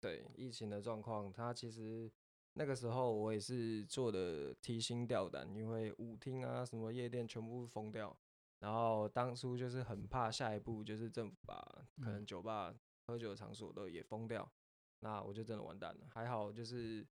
[0.00, 2.10] 对疫情的状况，它其实
[2.54, 8.16] 那个时候我也是做的提心吊胆，因为舞厅啊什么夜店全部封掉，
[8.60, 11.56] 然后当初就是很怕下一步就是政府把
[12.02, 12.74] 可能嗯酒吧、
[13.06, 14.50] 喝酒的场所都也封掉，
[15.00, 16.06] 那我就真的完蛋了。
[16.08, 17.06] 还好就是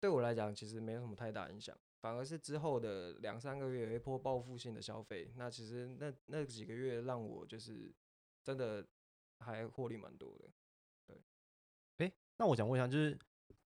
[0.00, 7.94] 对我来讲其实没有什么太大影响，反而是之后的两三个月有一波报复性的消费，那其实那那几个月让我就是
[8.42, 8.86] 真的
[9.38, 10.50] 还获利蛮多的。
[11.06, 11.22] 对
[11.98, 13.18] 哎，那我想问一下，就是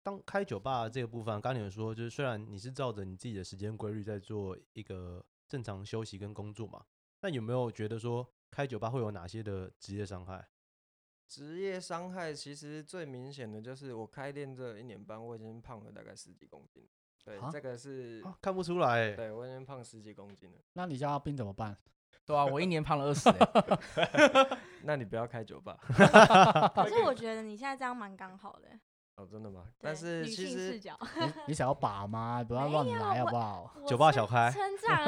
[0.02, 6.84] 当开酒吧这个部分，刚刚你们说，就是虽然你是照着你自己的时间规律在做一个正常休息跟工作嘛，
[7.20, 10.48] 那有没有觉得说开酒吧会有哪些的职业伤害？
[11.28, 16.88] 职业伤害其实最明显的就是我开店这一年半，我已经胖了大概十几公斤。
[17.26, 20.56] 对，啊这个是，啊看不出来欸，对我已经胖十几公斤了。
[20.74, 21.76] 那你叫阿斌怎么办？
[22.24, 25.76] 对啊，我一年胖了二十、欸 那你不要开酒吧
[26.74, 28.68] 可是我觉得你现在这样蛮刚好的，
[29.16, 29.64] 哦，真的吗？
[29.80, 32.44] 但是其实性视角，你你想要把吗？
[32.46, 33.72] 不要乱没有来好不好？
[33.82, 34.52] 我酒吧称小开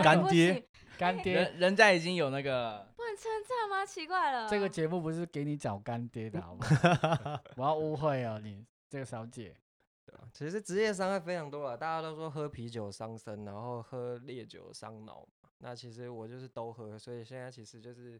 [0.02, 0.64] 干爹行
[0.98, 3.87] 干爹，人人家已经有那个不能称赞吗？
[3.87, 7.40] 奇怪了，这个节目不是给你找干爹的好不好？
[7.54, 9.57] 不要误会哦，你这个小姐。
[10.09, 15.51] 对啊，其实职业伤害非常多啊，大家都说喝啤酒伤身，然后喝烈酒伤脑嘛。
[15.59, 18.18] 那其实我就是都喝，所以现在其实就是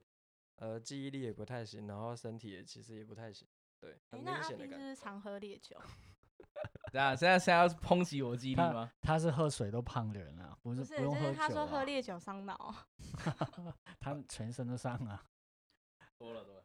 [0.57, 3.49] 呃记忆力也不太行，然后身体也其实也不太行。
[3.81, 4.95] 对，很那阿斌明显的感觉。
[4.95, 5.81] 是常喝烈酒？
[6.93, 7.17] 怎样？
[7.17, 8.93] 现在现在要抨击我记忆力他吗？
[9.01, 11.67] 他是喝水都胖的人啊，不是不是，用喝酒、就是他说啊。
[11.67, 12.75] 喝烈酒伤脑。
[13.99, 15.25] 他全身都伤啊。
[16.19, 16.65] 多了多了。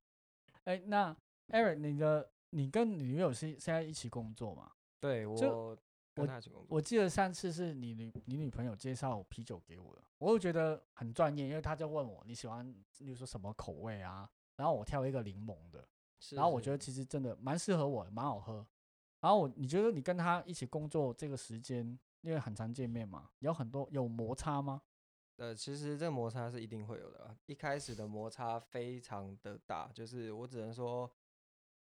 [0.64, 1.16] 哎、那
[1.50, 4.72] Eric，你的你跟你女友是现在一起工作吗？
[5.04, 5.78] 对我
[6.14, 6.68] 跟我他一起工作。
[6.70, 12.66] 我记得上次是你女你女朋友介绍啤酒给我的，我就觉得很专业，因为他就问我你喜欢，
[13.00, 15.86] 例如说什么口味啊，然后我挑一个柠檬的，
[16.22, 18.66] 是然后我觉得其实真的蛮适合我的，蛮好喝。
[19.20, 24.82] 然后我你觉得你跟他一起工作这个时间，因为很常见面嘛，有很多有摩擦吗？
[25.38, 27.36] 呃，其实这个摩擦是一定会有的啊。
[27.48, 31.12] 一开始的摩擦非常的大，就是我只能说，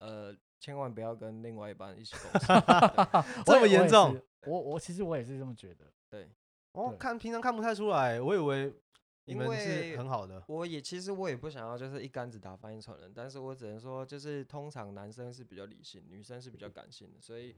[0.00, 2.46] 呃，千万不要跟另外一半一起共事。
[3.46, 5.84] 这么严重是我我其实我也是这么觉得。
[6.08, 6.28] 对，
[6.72, 8.74] 哦，对看平常看不太出来，我以为
[9.26, 10.42] 你因们是为很好的。
[10.48, 17.54] 我也其实我也不想要就是一竿子打翻一船人，但是我只能说，就是通常男生是比较理性，女生是比较感性的，所以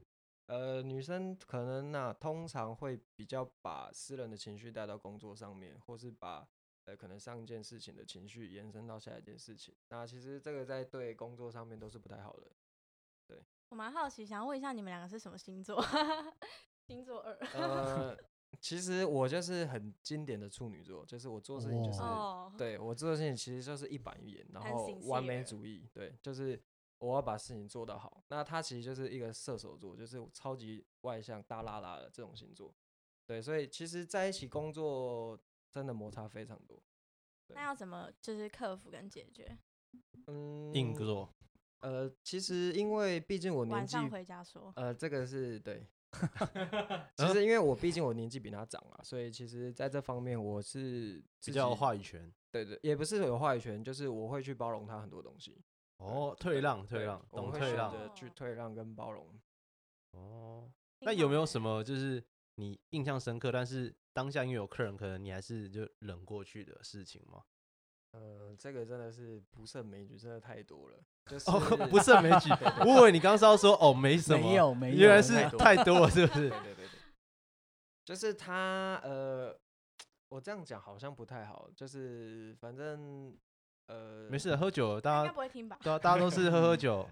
[0.46, 6.46] 呃，女生可能那、通常会比较把私人的情绪带到工作上面，或是把
[6.84, 9.74] 呃可能上一件事情的情绪延伸到下一件事情。
[9.88, 12.50] 那其实这个在对工作上面都是不太好的。
[13.26, 15.82] 对我蛮好奇，想问一下你们两个是什么星座？
[16.86, 17.32] 星座二。
[17.54, 18.18] 呃，
[18.60, 22.00] 其实我就是很经典的处女座，就是我做事情就是。
[22.00, 26.60] 哦，对我做的事情其实就是一板一眼，然后完美主义，对，就是
[26.98, 28.22] 我要把事情做得好。
[28.28, 32.74] 那他其实就是一个射手座，就是超级外向、大拉拉的这种星座。
[33.24, 35.38] 对，所以其实在一起工作
[35.72, 36.80] 真的摩擦非常多。
[37.48, 39.58] 那要怎么就是克服跟解决？
[40.26, 41.34] 嗯，硬座，
[41.80, 44.72] 呃，其实因为毕竟我年纪，晚上回家说。
[44.76, 45.86] 呃，这个是对。
[47.16, 52.30] 其实因为我毕竟我年纪比他长啊，所以其实在这方面我是比较有话语权。
[52.50, 55.58] 对对，也不是有话语权，就是我会去包容他很多东西。
[55.96, 57.90] 哦，退让，退让，懂退让。
[57.90, 59.26] 择去退让跟包容。
[60.10, 62.22] 哦，那有没有什么就是
[62.56, 67.42] 你印象深刻，但是当下因为有客人，可能你还是就忍过去的事情吗？
[68.12, 70.98] 呃，这个真的是不胜枚举，真的太多了。
[71.26, 72.50] 就是哦， 不胜枚举。
[72.84, 76.50] 我以为你刚刚是要说哦没什么，没有没有原来是太多了，是不是？
[76.50, 76.88] 对对对对
[78.04, 79.56] 就是他呃，
[80.28, 83.34] 我这样讲好像不太好，就是反正
[83.86, 85.78] 呃，没事，喝酒，大家应该不会听吧？
[85.82, 87.08] 对啊，大家都是喝喝酒，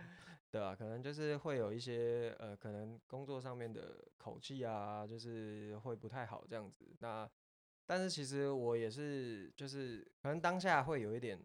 [0.51, 6.93] 对啊，可能就是会有一些呃，可能工作上面的口气啊，就是会不太好这样子。
[6.99, 7.31] 那
[7.87, 11.41] 但是其实我也是，就是可能当下会有一点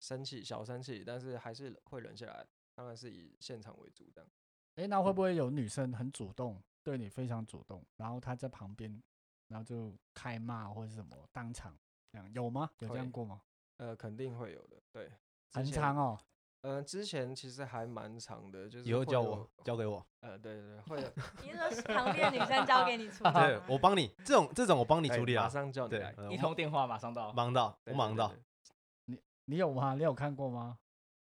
[0.00, 2.46] 生气，小生气，但是还是会忍下来。
[2.74, 4.30] 当然是以现场为主这样。
[4.76, 9.02] 哎，那会不会有女生很主动，对你非常主动，然后她在旁边，
[9.48, 11.76] 然后就开骂或者什么，当场
[12.12, 12.70] 这样有吗？
[12.78, 13.42] 有这样会过吗？
[13.78, 15.10] 呃，肯定会有的，对。
[15.50, 16.20] 很长哦，
[16.62, 21.08] 呃，之前其实还蛮长的，就是以后教我，交给我，呃，对对对，会有
[21.42, 23.30] 你是说旁边的女生交给你处理？
[23.34, 27.32] 对我帮你，这种这种我帮你哎处理啊，马上叫你对来，，呃一通电话马上到。
[27.32, 29.94] 忙到，对我忙到，对对对你有吗？
[29.94, 30.78] 你有看过吗？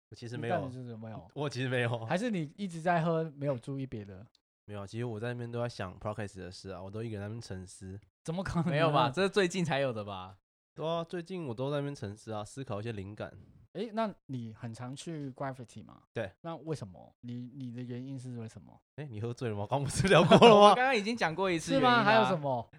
[0.10, 4.26] 我其实没有就，是没有，我其实没有，还是你一直在喝，没有注意别的？
[4.66, 8.00] 没有，其实我在那边都在想 podcast 的事啊，我都一个人在那边沉思。
[8.24, 8.70] 怎么可能？
[8.70, 9.10] 没有吧？？
[9.10, 10.38] 这是最近才有的吧？
[10.76, 13.34] 对啊，最近我都在那边沉思啊，思考一些灵感。
[13.74, 15.98] 哎，那你很常去 Gravity 吗？
[16.14, 16.32] 对。
[16.42, 17.14] 那为什么？
[17.22, 18.72] 你你的原因是为什么？
[18.98, 19.66] 哎、你喝醉了吗？
[19.70, 20.76] 刚不是聊过了我吗？
[20.76, 22.04] 刚刚已经讲过一次是吗？
[22.04, 22.40] 还有什？
[22.40, 22.70] 么？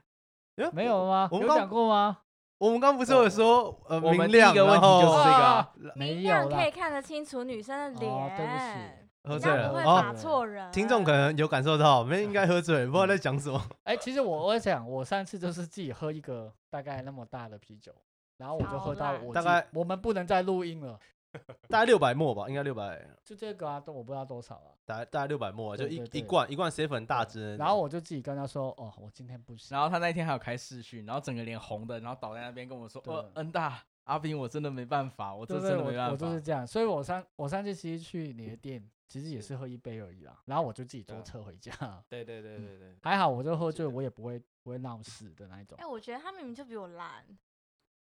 [0.57, 1.29] 诶没有吗？
[1.33, 2.19] 有我们刚讲过吗？
[2.59, 6.71] 我们刚不是有说呃我们明亮，一个问然后题就是这个明亮可以。
[6.71, 10.71] 看得清楚女生的脸，哦对不起喝醉了不会打错人。
[10.71, 13.61] 听众可能有感受到，没人应该喝醉，不知道在讲什么。
[13.83, 17.93] 哎，其实我我想，我上次就是自己喝一个大概那么大的啤酒，
[18.37, 20.99] 然后我就喝到我大概我们不能再录音了，
[21.69, 24.71] 大概六百沫吧，应该六百，就这个啊，都我不知道多少啊。
[24.85, 27.65] 大概大概六百沫啊，就一对对对一罐一罐 seven 很大对只的那种。
[27.65, 29.75] 然后我就自己跟他说，哦，我今天不行。
[29.77, 36.13] 然后他那天还有开视讯，然后整个脸红的，然后倒在那边跟我说：“对呃，恩大阿斌，我真的没办法，我这真的没办法。
[36.13, 41.73] 我就是这样，所以我上我上次其实去你的店，其实也是喝一杯而已啦，然后我就自己坐对啊车回家。
[42.11, 45.87] 对对对嗯对对，还好，我就喝醉，我也不会不会闹事的那一种哎、。
[45.87, 47.25] 我觉得他明明就比我烂。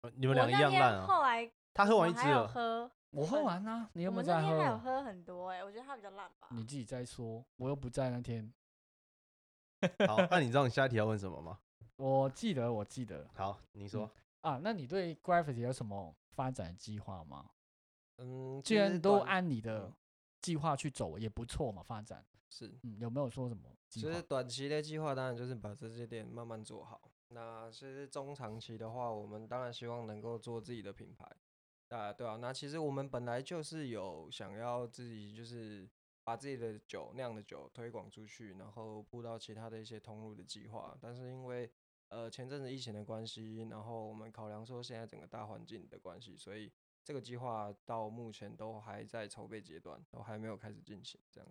[0.06, 1.06] 呃你们两个一样烂啊。
[1.06, 5.02] 后来他喝完一支了，喝，我喝完啊，你有我没有在们那天还有喝？
[5.02, 6.48] 很多哎、我觉得他比较烂吧。
[6.50, 8.52] 你自己在说，我又不在那天。
[10.08, 11.58] 好，那你知道你下一题要问什么吗？
[11.96, 14.10] 我记得，我记得好，你说。
[14.40, 14.58] 啊。
[14.62, 17.50] 那你对 Gravity 有什么发展计划吗？
[18.18, 19.94] 嗯，既然都按你的嗯
[20.40, 22.24] 计划去走，也不错嘛，发展。
[22.48, 24.22] 是，嗯，有没有说什么其实？
[24.22, 27.00] 短期的计划当然就是把这些店慢慢做好。
[27.28, 31.26] 那其实中长期的话，我们当然希望能够做自己的品牌。
[31.88, 35.88] 啊，对啊，那其实我们本来就是有想要自己就是
[36.24, 40.96] 把自己的酒酿的酒推广出去，然后布到其他的一些通路的计划。
[41.00, 41.70] 但是因为
[42.08, 46.72] 呃前阵子疫情的关系，然后我们考量说现在整个大环境的关系，所以
[47.04, 51.48] 这个计划到目前都还在筹备阶段，都还没有开始进行这样。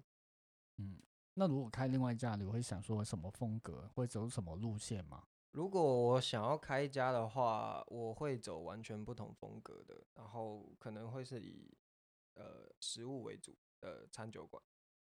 [0.78, 1.02] 嗯，
[1.36, 5.24] 那如果开另外一家，你会想说什么风格，会走什么路线吗？
[5.56, 11.74] 如果我想要开一家的话，我会走完全不同风格的，然后可能会是以
[12.34, 14.62] 呃食物为主的餐酒馆。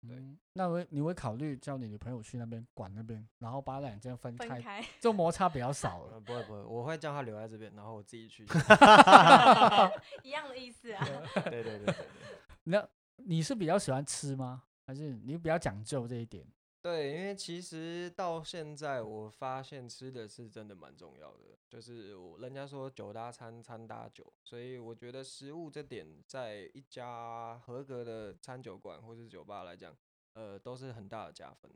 [0.04, 6.14] 对嗯，那会你会考虑叫你女朋友去那边管那边，然后把两间分开，分开，这种摩擦比较少了。
[6.14, 8.44] 呃，不会不会，我会叫她留在这边，然后我自己去。
[10.24, 11.06] 一样的意思啊。
[11.44, 12.06] 对对对对对。
[12.64, 14.64] 那你是比较喜欢吃吗？
[14.84, 16.44] 还是你比较讲究这一点？
[16.82, 29.96] 对，因为其实到现在我发现吃的是真的蛮重要的，就是我人家说酒搭餐，餐搭酒，所以我觉得食物这点在一家合格的餐酒馆或是酒吧来讲，
[30.32, 31.70] 呃，都是很大的加分。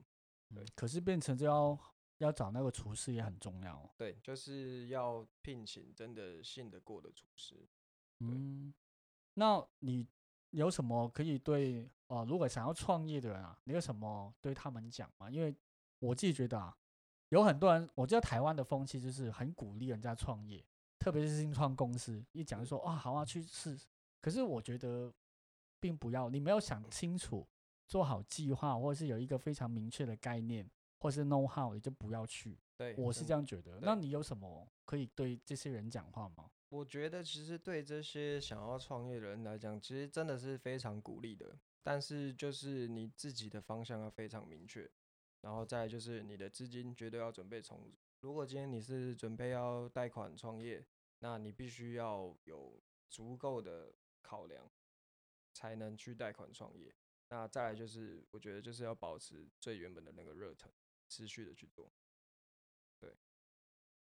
[0.53, 1.79] 对嗯可是变成就要
[2.19, 3.90] 要找那个厨师也很重要哦。
[3.97, 7.55] 对，就是要聘请真的信得过的厨师。
[8.19, 8.75] 嗯，
[9.35, 10.05] 那你
[10.51, 15.31] 有什么可以对呃，如果想要创业的人啊，你有什么对他们讲吗？
[15.31, 15.55] 因为
[15.99, 16.77] 我自己觉得啊，
[17.31, 20.64] 有很多人，我知道台湾的风气就是很鼓励人家创业，
[20.99, 23.79] 特别是新创公司，一讲就说啊好啊去试。
[24.21, 25.12] 可是我觉得
[25.81, 27.47] 并不要，你没有想清楚，
[27.87, 32.59] 做好计划，或者是有一个非常明确的概念，或是 know how，你就不要去。
[32.77, 33.79] 对，我是这样觉得。
[33.81, 36.51] 那你有什么可以对这些人讲话吗？
[36.69, 41.57] 我觉得其实对这些想要创业的人来讲，其实真的是非常鼓励的。
[41.87, 44.90] 但是就是你自己的方向要非常明确，
[45.40, 47.96] 然后再就是你的资金绝对要准备充足。
[48.18, 50.84] 如果今天你是准备要贷款创业，
[51.20, 54.68] 那你必须要有足够的考量，
[55.52, 56.92] 才能去贷款创业。
[57.28, 60.68] 那再来就是，我觉得就是要保持最原本的那个热忱，
[61.08, 61.92] 持续的去做。
[62.98, 63.14] 对。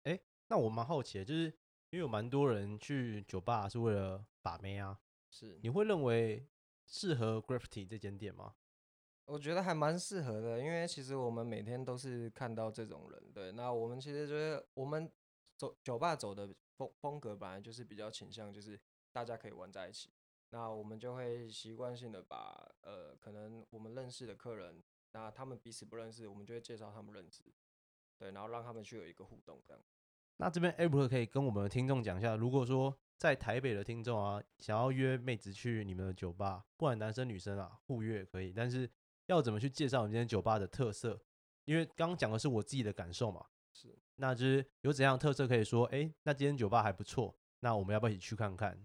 [0.05, 1.43] 哎那我蛮好奇的，就是
[1.91, 4.99] 因为有蛮多人去酒吧是为了把妹啊，
[5.29, 6.47] 是你会认为
[6.87, 8.55] 适合 Graffiti 这间店吗？
[9.25, 13.51] 我觉得还蛮适合的，因为其实我们每天都是看到这种人，对。
[13.51, 15.11] 那我们其实就是我们
[15.57, 18.79] 走酒吧走的风风格本来就是比较倾向就是
[19.11, 20.09] 大家可以玩在一起，
[20.51, 24.81] 那我们就会习惯性的把呃可能我们认识的客人，
[25.11, 27.43] 那他们彼此不认识，我们就会介绍他们认识，
[28.17, 29.83] 对，然后让他们去有一个互动这样。
[30.37, 38.89] 那这边 April 可以跟我们的听众讲一下，如果说在台北的听众啊，想要约妹子去你们的酒吧，不管男生女生啊，互约也可以，但是
[39.25, 41.19] 要怎么去介绍你们今天酒吧的特色？
[41.65, 48.79] 因为刚刚讲的是我自己的感受嘛，是，那就是有怎样的特色可以说，哎、那今天酒吧还不错，那我们要不要一起去看看？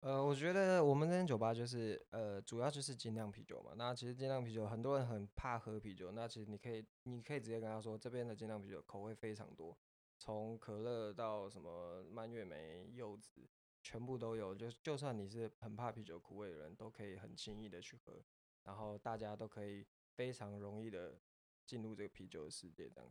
[0.00, 3.72] 呃，我觉得我们这间酒吧就是呃，主要就是精酿啤酒嘛。
[3.74, 9.76] 那其实精酿啤酒很多人很怕喝啤酒，那其实你可以你可以直接跟他说，这边的精酿啤酒口味非常多，
[10.16, 13.48] 从可乐到什么蔓越莓、柚子，
[13.88, 14.54] 全部都有。
[14.54, 18.22] 就就算你是很怕啤酒苦味的人，都可以很轻易的去喝，
[18.64, 19.82] 然后大家都可以
[20.14, 21.18] 非常容易的
[21.64, 23.10] 进入这个啤酒的世界，这样。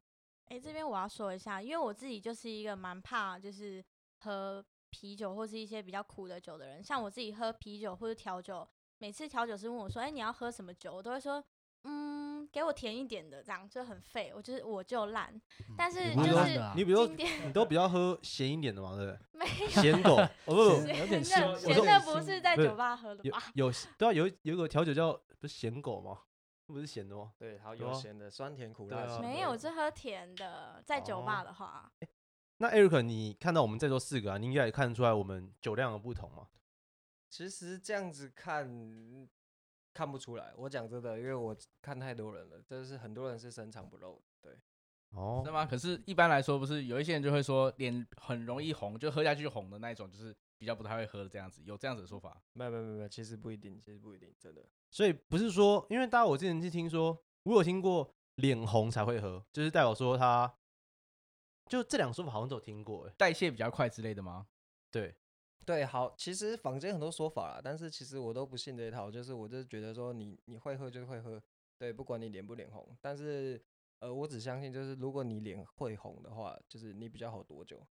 [0.49, 3.84] 哎、这边我要说一下，因为我自己就是一个蛮怕就是
[4.19, 6.84] 喝啤酒或是一些比较苦的酒的人。
[6.84, 8.67] 像我自己喝啤酒或者调酒，
[8.99, 11.43] 每次调酒师问我说：“哎、你要喝什么酒？”我都会说
[11.86, 14.32] ：“嗯，给我甜一点的，这样就很废。
[14.36, 15.41] 我就是我就烂。
[15.75, 17.15] 但是就是啊你比如说
[17.45, 19.26] 你都比较喝咸一点的嘛，对不对？
[19.70, 23.43] 咸狗， 哦不不咸有点咸腥的咸的不是在酒吧喝的有吧？
[23.54, 26.22] 有对啊，有有一个调酒叫不是咸狗吗？
[26.66, 27.32] 不是咸的吗？
[27.38, 31.91] 对，还有咸的，酸甜苦辣咸没有，是喝甜的，在酒吧的话。
[32.58, 36.48] 那 Eric，你看到我们在座四个啊，你应该也看得出来我们酒量的不同嘛？
[37.30, 39.28] 其实这样子看
[39.93, 44.22] 看不出来，我讲真的，因为我看太多人了，就是很多人是深藏不露
[45.12, 45.66] 哦是，吗？
[45.66, 52.41] 可是一般来说，不是有一些人就会说脸很容易红，就喝下去就红的那一种，就是比较不太会喝的这样子，有这样子的说法。
[52.53, 54.64] 没有没有没有，其实不一定，其实不一定，真的。
[54.91, 60.53] 所以不是说，因为大家我之前是听说，我有听过脸红才会喝，就是代表说他，
[61.68, 64.47] 就这两个说法好像都有听过，哎，代谢比较快之类的吗？
[64.91, 65.16] 对，
[65.66, 71.41] 对，好，其实坊间很多说法啦，但是其实我都不信这一套，就是我就是觉得说你你会喝就是会喝，
[71.78, 73.62] 对，不管你脸不脸红，但是
[74.00, 77.86] 呃，我只相信就是如果你脸会红的话，就是你比较好多酒。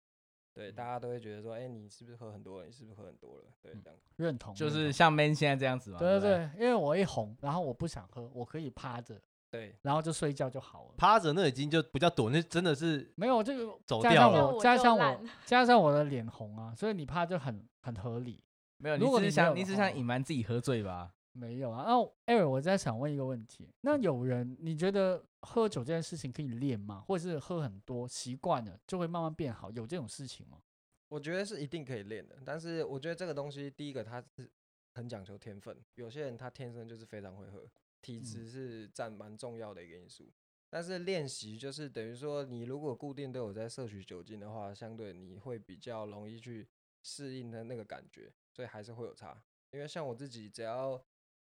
[0.54, 2.66] 对，大家都会觉得说，哎、你是不是喝很多了？
[2.66, 3.44] 你是不是喝很多了？
[3.60, 3.98] 对，嗯这样。
[4.16, 5.98] 认同，就是像 Man 现在这样子嘛。
[5.98, 10.94] 对对对对，因为我一红，然后我不想喝，我可以趴着，对，然后就睡觉就好了。
[10.96, 18.42] 趴着那已经就不叫躲，那真的是没有这个走加上掉了我我加上我加上我的脸红啊，所以你趴就很很合理。
[18.78, 21.12] 没有，如果你只是想，你只是想隐瞒自己喝醉吧？
[21.32, 27.04] 没有啊，那艾尔，我在想问一个问题，那有人你觉得喝酒这件事情可以练吗？
[27.06, 29.70] 或者是喝很多习惯了就会慢慢变好？
[29.70, 30.60] 有这种事情吗？
[31.08, 34.50] 我觉得是一定可以练的，但是我觉得这个东西，第一个它是
[34.94, 37.64] 很讲求天分，有些人他天生就是非常会喝，
[38.02, 40.32] 体质是占蛮重要的一个因素。
[40.68, 46.66] 但是练习就是等于说，你如果固定都有在摄取酒精的话，相对你会比较容易去
[47.02, 49.40] 适应的那个感觉，所以还是会有差。
[49.70, 51.00] 因为像我自己，只要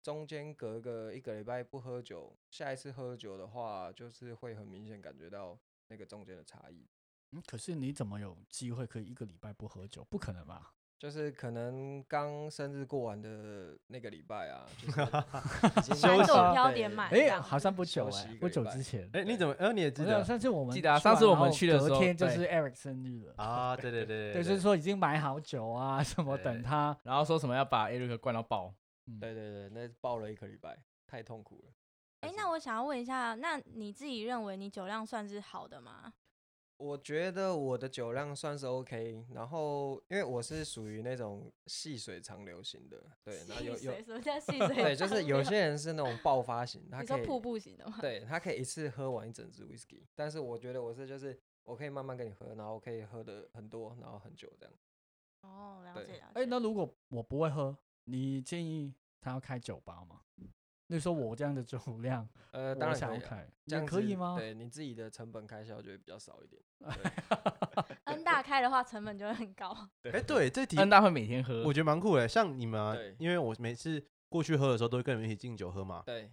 [0.01, 5.57] 中间隔个一个礼拜不喝酒，下一次喝酒的话，就是会很明显感觉到
[5.89, 6.87] 那个中间的差异。
[7.31, 10.05] 嗯，可是你怎么有机会可以一个礼拜不喝酒？
[10.09, 10.73] 不可能吧？
[10.97, 16.31] 就是可能刚生日过完的那个礼拜啊，就是已经 休息
[17.11, 19.53] 哎、好像不久休哎、不久之前，哎、你怎么？
[19.59, 23.75] 哎、你也知我想道上次我们记得啊去上次我们去的时候就是 Eric 生日了，啊？
[23.75, 26.97] 对对对对，就是说已经买好酒啊，什么等对他。
[27.03, 28.73] 然后说什么要把 Eric 灌到爆？
[29.07, 31.73] 嗯对对对，那爆了一个礼拜，太痛苦了。
[32.21, 36.13] 哎、就是那我想要问一下，那你自己认为你酒量算是好的吗？
[36.77, 44.75] 我觉得我的酒量算是 OK，然后因为我是属于那种细水长流型的，对，然后有有，什么叫细水？
[44.83, 47.97] 对，就是有些人是那种爆发型，他可以你说瀑布型的吗？
[47.99, 54.73] 对他可以一次喝完一整支 whisky，但是我觉得我是就是我可以慢慢跟你喝，然后我可以喝的很多，然后很久这样。
[55.41, 56.23] 哦，了解了解。
[56.35, 57.75] 哎、那如果我不会喝，
[58.07, 60.21] 你建议他要开酒吧吗？
[60.87, 64.35] 例如说我这样的酒量，呃，我当然可以啊、想要开，这样可以吗？
[64.37, 66.61] 对你自己的成本开销就会比较少一点。
[68.05, 69.75] N 大开的话，成本就会很高。
[70.13, 72.25] 哎、对，这题 N 大会每天喝，我觉得蛮酷的。
[72.25, 76.03] 像你们啊，因为我每次过去喝的时候，都会跟你们一起敬酒喝嘛。
[76.05, 76.31] 对，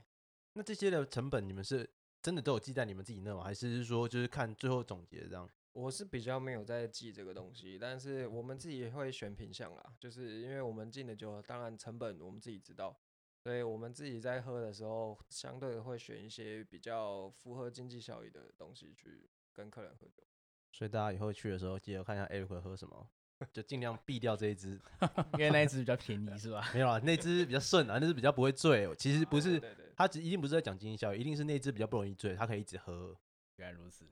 [0.53, 1.91] 那这些的成本，你们是
[2.22, 3.43] 真的都有记在你们自己那吗？
[3.43, 5.49] 还是是说就是看最后总结这样？
[5.75, 12.97] 我是比较没有在记这个东西，但是我们自己会选品相啦，就是因为我们进的酒，当然成本我们自己知道，
[13.43, 20.22] 所以我们自己在喝的时候，相对会选一些比较符合经济效益的东西去跟客人喝酒。
[20.70, 23.11] 所以大家以后去的时候，记得看一下 Eric 喝什么。
[23.53, 24.81] 就尽量避掉这一支。
[25.35, 26.70] 因为那一只比较便宜是吧？
[26.72, 28.89] 没有啊，那支比较顺啊，那支比较不会醉。
[28.95, 33.18] 其实不是，对对，它只一定不是在讲经济效益，一定是那支比较不容易醉，它可以一直喝。
[33.57, 34.07] 原来如此。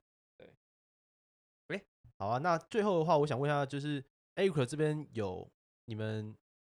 [2.23, 3.99] 好啊，那最后的话，我想问一下，就是
[4.37, 5.51] a q u a 这边有
[5.87, 6.33] 你们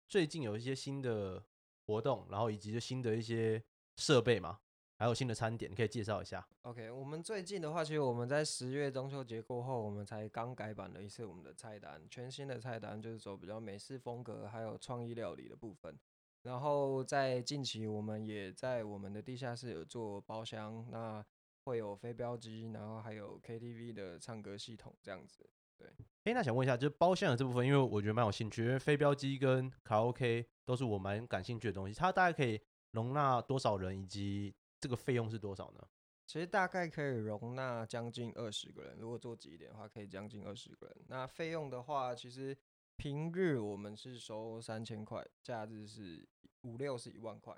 [0.10, 1.46] 最近有一些新的
[1.86, 3.64] 活动，然后以及就新的一些
[3.96, 4.60] 设备嘛，
[4.98, 6.44] 还有新的餐点，可以介绍一下。
[6.64, 15.96] OK，我们最近的话，其实我们在十月中秋节过后，我们才刚改版了一次我们的菜单，全新的菜单就是走比较美式风格，还有创意料理的部分。
[16.42, 21.24] 然后在近期，我们也在我们的地下室有做包厢，那
[21.66, 25.50] 会有飞镖机，然后还有 KTV 的唱歌系统这样子。
[25.78, 25.90] 对
[26.24, 31.94] 哎、那想问一下，就是包厢的这部分，因为我觉得蛮有兴趣，因为飞镖机跟卡拉 OK 都是我蛮感兴趣的东西。
[31.94, 32.62] 它大概可以
[32.92, 35.86] 容纳多少人，以及这个费用是多少呢？
[36.28, 40.96] 其实大概可以容纳将近二十个人，如果做挤一点的话，可以将近二十个人。
[41.08, 42.58] 那费用的话，其实
[42.96, 46.28] 平日我们是收三千块，假日是
[46.62, 47.54] 五六是一万块。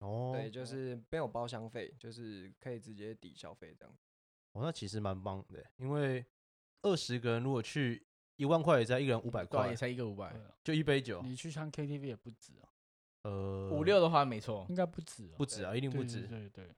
[0.00, 3.94] 哦，对，就是没有包厢费，就是可以直接抵消费这样。
[4.52, 6.24] 哦，那其实蛮棒的，因为
[6.82, 8.04] 二十个人如果去
[8.36, 10.34] 一万块，也才一个人五百对啊，块也，才一个五百
[10.64, 12.68] 就一杯酒，你去唱 KTV 也不止啊，
[13.22, 14.74] 呃，五六的话没错应。
[14.74, 16.74] 该不止哦，不止啊，一定不对止，对对对，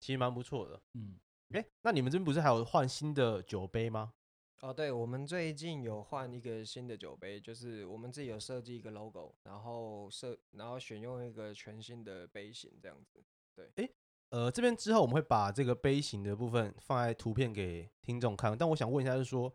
[0.00, 0.80] 其实蛮不错的。
[0.94, 1.18] 嗯，
[1.50, 4.12] 哎、那你们这边不是还有换新的酒杯吗？
[4.60, 13.22] 哦，对，我们最近有换一个新的酒杯，就是我们自己有设计一个 logo，然后设，然后选用一个全新的杯型这样子
[13.54, 13.94] 对。
[14.30, 19.52] 呃，这边之后我们会把这个杯型的部分放在图片给听众看，但我想问一下，就是说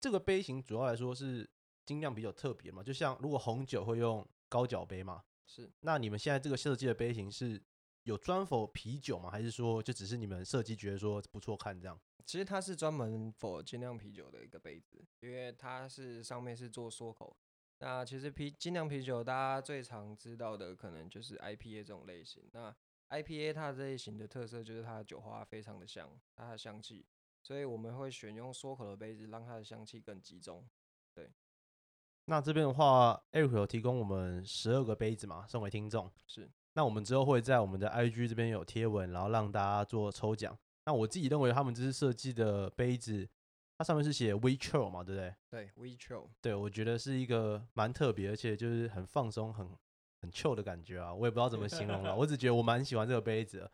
[0.00, 1.48] 这个杯型主要来说是
[1.84, 2.82] 精酿比较特别嘛？
[2.82, 7.60] 就像如果红酒会用高脚杯嘛，是，那你们现在这个设计的杯型是
[8.06, 9.28] 有专否啤酒吗？
[9.28, 12.00] 还是说就只是你们设计觉得说不错看这样？
[12.24, 17.36] 其实它是专门 for 精酿啤酒的一个杯子，因为它是上面是做缩口。
[17.78, 22.48] 那其实啤精酿啤酒大家最常知道的可能就是 IPA 这种类型。
[22.52, 22.74] 那
[23.10, 27.04] IPA 它这类型的特色就是它的酒花非常的香，它的香气，
[27.42, 30.64] 所以我们会选用缩口的杯子，让它的香气更集中。
[31.12, 31.32] 对
[32.26, 36.10] 那这边的话，Eric 有提供我们十二个杯子嘛，送给听众。
[36.26, 40.56] 是，那我们之后会在我们的 IG 这边有贴文，然后让大家做抽奖。
[40.84, 43.26] 那我自己认为他们这次设计的杯子，
[43.78, 45.34] 它上面是写 We Chill 嘛，对不对？
[45.50, 46.28] 对，We Chill。
[46.42, 49.66] 对，我觉得是一个蛮特别，而且就是很放松、很
[50.20, 51.14] 很 chill 的感觉啊。
[51.14, 53.68] 我也不知道怎么形容了， 我只觉得我蛮喜欢这个杯子，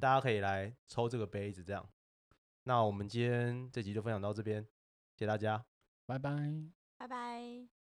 [0.00, 1.88] 大家可以来抽这个杯子这样。
[2.64, 4.60] 那我们今天这集就分享到这边，
[5.14, 5.64] 谢谢大家。
[6.06, 6.36] 拜拜。
[6.98, 7.77] 拜拜。